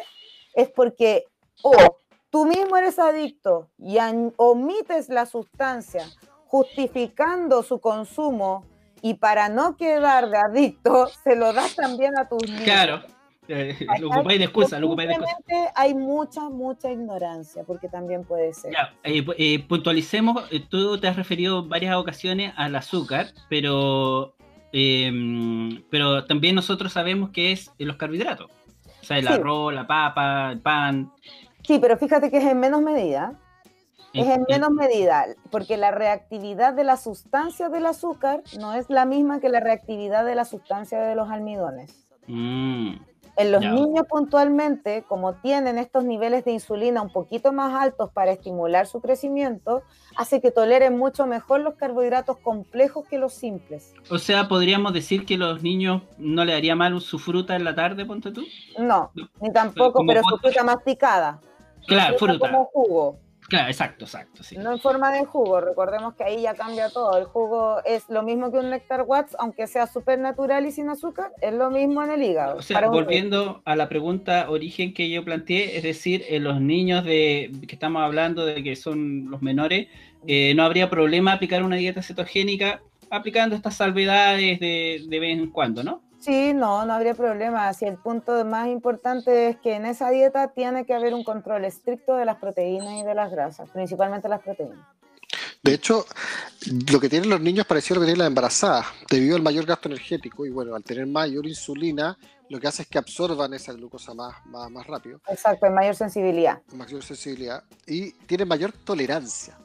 [0.54, 1.24] es porque
[1.62, 1.72] o
[2.30, 3.96] tú mismo eres adicto y
[4.36, 6.06] omites la sustancia
[6.46, 8.64] justificando su consumo
[9.02, 12.62] y para no quedar de adicto, se lo das también a tus niños.
[12.64, 13.02] Claro.
[13.48, 15.36] Eh, lo ocupáis de excusa, lo ocupáis de excusa.
[15.74, 18.72] Hay mucha, mucha ignorancia, porque también puede ser.
[18.72, 24.34] Ya, eh, eh, puntualicemos, tú te has referido en varias ocasiones al azúcar, pero,
[24.72, 28.50] em, pero también nosotros sabemos que es los carbohidratos.
[29.04, 31.12] O sea, el arroz, la papa, el pan.
[31.62, 33.38] Sí, pero fíjate que es en menos medida.
[34.14, 39.04] Es en menos medida, porque la reactividad de la sustancia del azúcar no es la
[39.04, 42.06] misma que la reactividad de la sustancia de los almidones.
[42.28, 42.94] Mm.
[43.36, 48.30] En los niños puntualmente, como tienen estos niveles de insulina un poquito más altos para
[48.30, 49.82] estimular su crecimiento,
[50.16, 53.92] hace que toleren mucho mejor los carbohidratos complejos que los simples.
[54.08, 57.74] O sea, podríamos decir que los niños no le haría mal su fruta en la
[57.74, 58.44] tarde, ponte tú.
[58.78, 59.10] No,
[59.40, 61.40] ni tampoco, pero su fruta masticada.
[61.86, 62.38] Claro, fruta.
[62.38, 63.18] Como jugo.
[63.54, 64.42] Claro, exacto, exacto.
[64.58, 67.16] No en forma de jugo, recordemos que ahí ya cambia todo.
[67.16, 70.88] El jugo es lo mismo que un Nectar Watts, aunque sea súper natural y sin
[70.88, 72.56] azúcar, es lo mismo en el hígado.
[72.56, 77.04] O sea, volviendo a la pregunta origen que yo planteé, es decir, en los niños
[77.04, 79.86] de que estamos hablando de que son los menores,
[80.26, 85.50] eh, no habría problema aplicar una dieta cetogénica aplicando estas salvedades de, de vez en
[85.50, 86.02] cuando, ¿no?
[86.24, 87.70] Sí, no, no habría problema.
[87.74, 91.66] Si el punto más importante es que en esa dieta tiene que haber un control
[91.66, 94.86] estricto de las proteínas y de las grasas, principalmente las proteínas.
[95.62, 96.06] De hecho,
[96.90, 99.66] lo que tienen los niños parecido a lo que tienen las embarazadas, debido al mayor
[99.66, 102.16] gasto energético y bueno, al tener mayor insulina,
[102.48, 105.20] lo que hace es que absorban esa glucosa más, más, rápido.
[105.28, 106.62] Exacto, en mayor sensibilidad.
[106.74, 109.58] Mayor sensibilidad y tienen mayor tolerancia.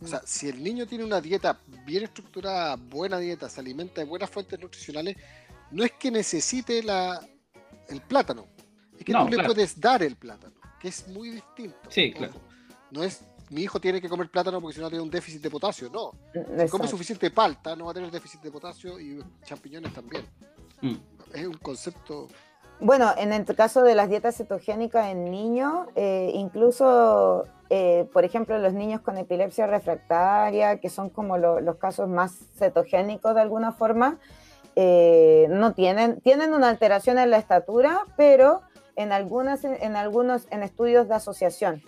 [0.00, 4.06] O sea, si el niño tiene una dieta bien estructurada, buena dieta, se alimenta de
[4.06, 5.16] buenas fuentes nutricionales,
[5.74, 7.20] no es que necesite la,
[7.88, 8.46] el plátano,
[8.98, 11.76] es que No, tú le puedes dar el plátano, que es muy distinto.
[11.88, 12.32] Sí, claro.
[12.90, 15.50] No es mi hijo tiene que comer plátano porque si no tiene un déficit de
[15.50, 16.12] potasio, no.
[16.64, 20.24] Si come suficiente palta, no va a tener déficit de potasio y champiñones también.
[20.80, 20.94] Mm.
[21.34, 22.28] Es un concepto.
[22.80, 28.58] Bueno, en el caso de las dietas cetogénicas en niños, eh, incluso, eh, por ejemplo,
[28.58, 33.72] los niños con epilepsia refractaria, que son como lo- los casos más cetogénicos de alguna
[33.72, 34.18] forma,
[34.76, 38.62] eh, no tienen, tienen una alteración en la estatura, pero
[38.96, 41.82] en, algunas, en algunos, en estudios de asociación.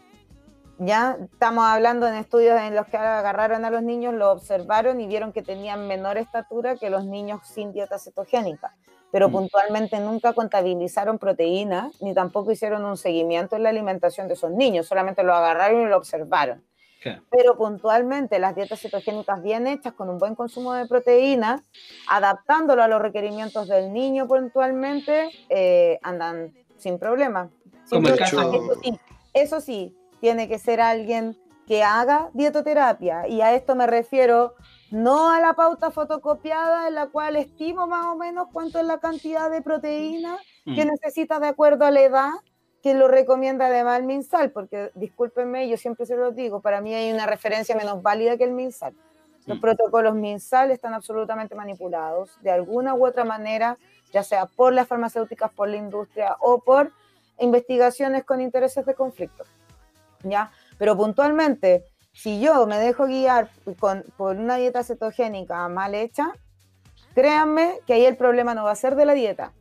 [0.78, 5.06] Ya estamos hablando en estudios en los que agarraron a los niños, lo observaron y
[5.06, 8.74] vieron que tenían menor estatura que los niños sin dieta cetogénica
[9.16, 9.32] pero Mm.
[9.32, 14.86] puntualmente nunca contabilizaron proteínas ni tampoco hicieron un seguimiento en la alimentación de esos niños,
[14.86, 16.62] solamente lo agarraron y lo observaron.
[17.30, 21.62] Pero puntualmente las dietas cetogénicas bien hechas, con un buen consumo de proteínas,
[22.08, 27.50] adaptándolo a los requerimientos del niño puntualmente, eh, andan sin problema.
[27.84, 28.50] Sin Como el problema.
[28.50, 29.00] caso- Eso sí,
[29.34, 31.36] eso sí, tiene que ser alguien
[31.66, 33.26] que haga dietoterapia.
[33.26, 34.54] Y a esto me refiero
[34.90, 38.98] no a la pauta fotocopiada en la cual estimo más o menos cuánto es la
[38.98, 40.88] cantidad de proteína que Mm.
[40.88, 42.30] necesita de acuerdo a la edad
[42.86, 46.94] que lo recomienda además el MinSal, porque discúlpenme, yo siempre se lo digo, para mí
[46.94, 48.94] hay una referencia menos válida que el MinSal.
[49.44, 53.76] Los protocolos MinSal están absolutamente manipulados de alguna u otra manera,
[54.12, 56.92] ya sea por las farmacéuticas, por la industria o por
[57.40, 59.42] investigaciones con intereses de conflicto.
[60.22, 60.52] ¿Ya?
[60.78, 66.34] Pero puntualmente, si yo me dejo guiar con, por una dieta cetogénica mal hecha,
[67.16, 69.52] créanme que ahí el problema no va a ser de la dieta.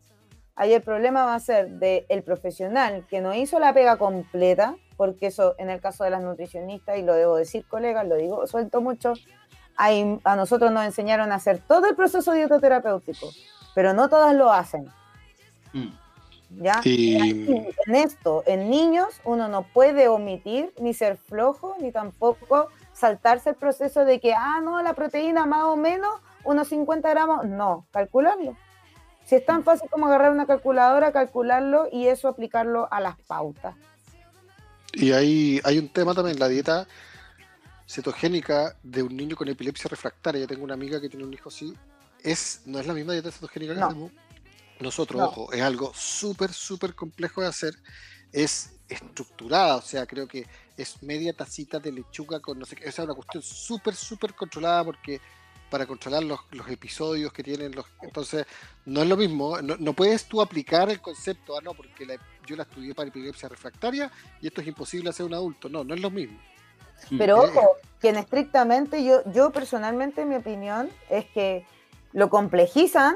[0.56, 5.28] Ahí el problema va a ser del profesional que no hizo la pega completa, porque
[5.28, 8.80] eso en el caso de las nutricionistas, y lo debo decir, colegas, lo digo, suelto
[8.80, 9.14] mucho,
[9.76, 13.30] ahí a nosotros nos enseñaron a hacer todo el proceso dietoterapéutico,
[13.74, 14.90] pero no todas lo hacen.
[15.74, 15.90] Mm.
[16.62, 16.80] ¿ya?
[16.86, 22.70] Y- aquí, en esto, en niños, uno no puede omitir ni ser flojo, ni tampoco
[22.94, 26.14] saltarse el proceso de que, ah, no, la proteína más o menos,
[26.46, 28.56] unos 50 gramos, no, calcularlo.
[29.26, 33.76] Si es tan fácil como agarrar una calculadora, calcularlo y eso aplicarlo a las pautas.
[34.94, 36.88] Y hay, hay un tema también, la dieta
[37.88, 40.42] cetogénica de un niño con epilepsia refractaria.
[40.42, 41.74] Yo tengo una amiga que tiene un hijo así.
[42.24, 44.10] Es, no es la misma dieta cetogénica que No.
[44.80, 45.28] nosotros, No.
[45.28, 47.76] ojo, es algo súper, súper complejo de hacer.
[48.32, 50.46] Es estructurada, o sea, creo que
[50.78, 52.88] es media tacita de lechuga con no sé qué.
[52.88, 55.20] O sea, una cuestión súper, súper controlada porque
[55.70, 57.86] para controlar los, los episodios que tienen los.
[58.02, 58.46] Entonces,
[58.86, 59.62] no es lo mismo.
[59.62, 63.10] No, no puedes tú aplicar el concepto, ah, no, porque la- yo la estudié para
[63.10, 64.12] epilepsia refractaria
[64.42, 65.68] y esto es imposible hacer un adulto.
[65.70, 66.40] No, no es lo mismo.
[67.10, 67.18] Mm.
[67.18, 67.68] Pero Eh, ojo,
[68.00, 71.66] quien estrictamente, yo, yo personalmente, mi opinión es que
[72.14, 73.16] lo complejizan.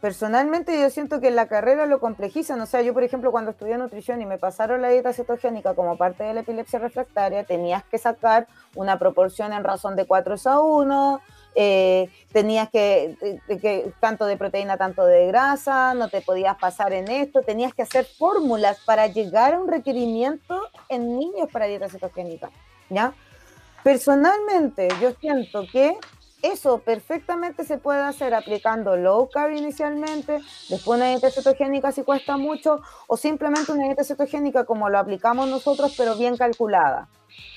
[0.00, 2.58] Personalmente yo siento que en la carrera lo complejizan.
[2.60, 5.96] O sea, yo por ejemplo cuando estudié nutrición y me pasaron la dieta cetogénica como
[5.98, 10.60] parte de la epilepsia refractaria, tenías que sacar una proporción en razón de 4 a
[10.60, 11.20] 1,
[11.54, 17.10] eh, tenías que, que tanto de proteína, tanto de grasa, no te podías pasar en
[17.10, 22.50] esto, tenías que hacer fórmulas para llegar a un requerimiento en niños para dieta cetogénica,
[22.88, 23.12] ¿ya?
[23.82, 25.96] Personalmente, yo siento que
[26.42, 32.36] eso perfectamente se puede hacer aplicando low carb inicialmente, después una dieta cetogénica si cuesta
[32.36, 37.08] mucho, o simplemente una dieta cetogénica como lo aplicamos nosotros, pero bien calculada,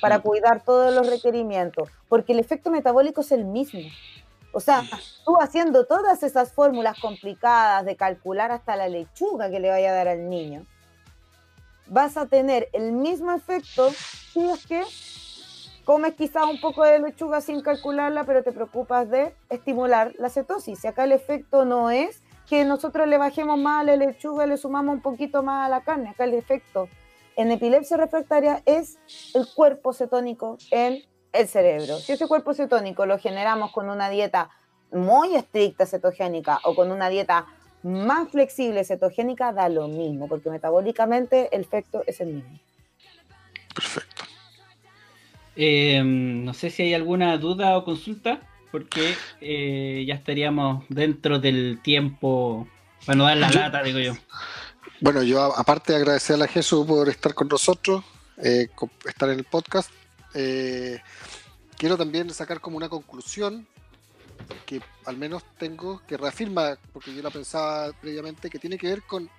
[0.01, 3.81] para cuidar todos los requerimientos, porque el efecto metabólico es el mismo.
[4.55, 4.83] O sea,
[5.25, 9.95] tú haciendo todas esas fórmulas complicadas de calcular hasta la lechuga que le vaya a
[9.95, 10.65] dar al niño,
[11.87, 14.83] vas a tener el mismo efecto si es que
[15.85, 20.83] comes quizás un poco de lechuga sin calcularla, pero te preocupas de estimular la cetosis.
[20.83, 24.57] Y acá el efecto no es que nosotros le bajemos más a la lechuga, le
[24.57, 26.09] sumamos un poquito más a la carne.
[26.09, 26.89] Acá el efecto
[27.35, 28.97] en epilepsia refractaria es
[29.33, 31.97] el cuerpo cetónico en el cerebro.
[31.97, 34.49] Si ese cuerpo cetónico lo generamos con una dieta
[34.91, 37.47] muy estricta cetogénica o con una dieta
[37.81, 42.59] más flexible cetogénica, da lo mismo, porque metabólicamente el efecto es el mismo.
[43.73, 44.22] Perfecto.
[45.55, 48.41] Eh, no sé si hay alguna duda o consulta,
[48.71, 52.67] porque eh, ya estaríamos dentro del tiempo
[53.05, 54.13] para no dar la lata, digo yo.
[54.99, 58.03] Bueno, yo aparte de agradecerle a Jesús por estar con nosotros,
[58.37, 58.69] eh,
[59.05, 59.91] estar en el podcast,
[60.33, 60.99] eh,
[61.77, 63.67] quiero también sacar como una conclusión
[64.65, 69.03] que al menos tengo, que reafirma, porque yo la pensaba previamente, que tiene que ver
[69.03, 69.29] con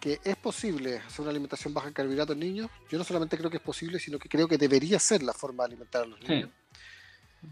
[0.00, 2.70] que es posible hacer una alimentación baja en carbohidratos en niños.
[2.90, 5.64] Yo no solamente creo que es posible, sino que creo que debería ser la forma
[5.64, 6.50] de alimentar a los niños.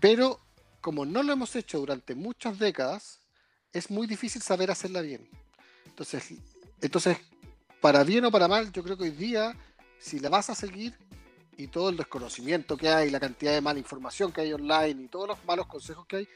[0.01, 0.40] Pero
[0.80, 3.20] como no lo hemos hecho durante muchas décadas,
[3.72, 5.28] es muy difícil saber hacerla bien.
[5.86, 6.34] Entonces,
[6.80, 7.18] entonces,
[7.80, 9.57] para bien o para mal, yo creo que hoy día,
[9.99, 10.94] si la vas a seguir
[11.57, 15.09] y todo el desconocimiento que hay, la cantidad de mala información que hay online y
[15.09, 16.28] todos los malos consejos que hay,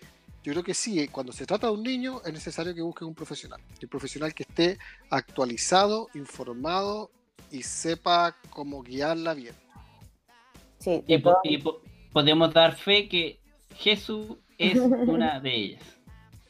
[0.43, 3.15] yo creo que sí, cuando se trata de un niño es necesario que busquen un
[3.15, 3.61] profesional.
[3.83, 4.79] Un profesional que esté
[5.11, 7.11] actualizado, informado
[7.51, 9.55] y sepa cómo guiarla bien.
[10.79, 11.19] Sí, y,
[12.13, 13.39] podemos dar fe que
[13.77, 15.83] Jesús es una de ellas.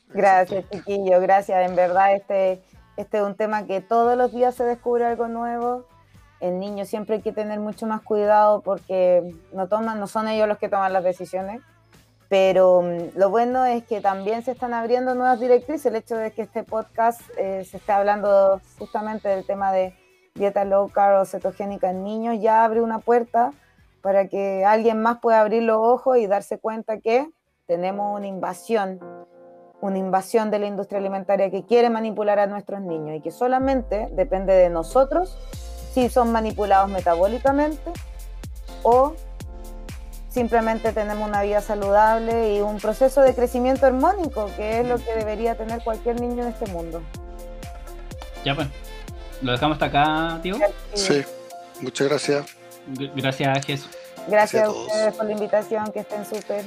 [0.09, 1.69] Gracias, chiquillo, gracias.
[1.69, 2.63] En verdad, este,
[2.97, 5.87] este es un tema que todos los días se descubre algo nuevo.
[6.39, 10.49] En niños siempre hay que tener mucho más cuidado porque no toman, no son ellos
[10.49, 11.61] los que toman las decisiones.
[12.31, 15.85] Pero mm, lo bueno es que también se están abriendo nuevas directrices.
[15.87, 19.95] El hecho de que este podcast eh, se esté hablando justamente del tema de
[20.37, 23.53] dieta low carb o cetogénica en niños ya abre una puerta
[24.01, 27.29] para que alguien más pueda abrir los ojos y darse cuenta que
[27.67, 29.01] tenemos una invasión,
[29.81, 34.09] una invasión de la industria alimentaria que quiere manipular a nuestros niños y que solamente
[34.13, 35.37] depende de nosotros
[35.93, 37.91] si son manipulados metabólicamente
[38.85, 39.15] o
[40.31, 45.13] simplemente tenemos una vida saludable y un proceso de crecimiento armónico, que es lo que
[45.15, 47.03] debería tener cualquier niño en este mundo.
[48.45, 48.69] Ya pues,
[49.43, 50.57] lo dejamos hasta acá, tío.
[50.95, 51.23] Sí,
[51.81, 52.47] muchas gracias.
[53.15, 53.91] Gracias, Jesús.
[54.29, 56.65] Gracias, a, ustedes por la invitación, que estén súper.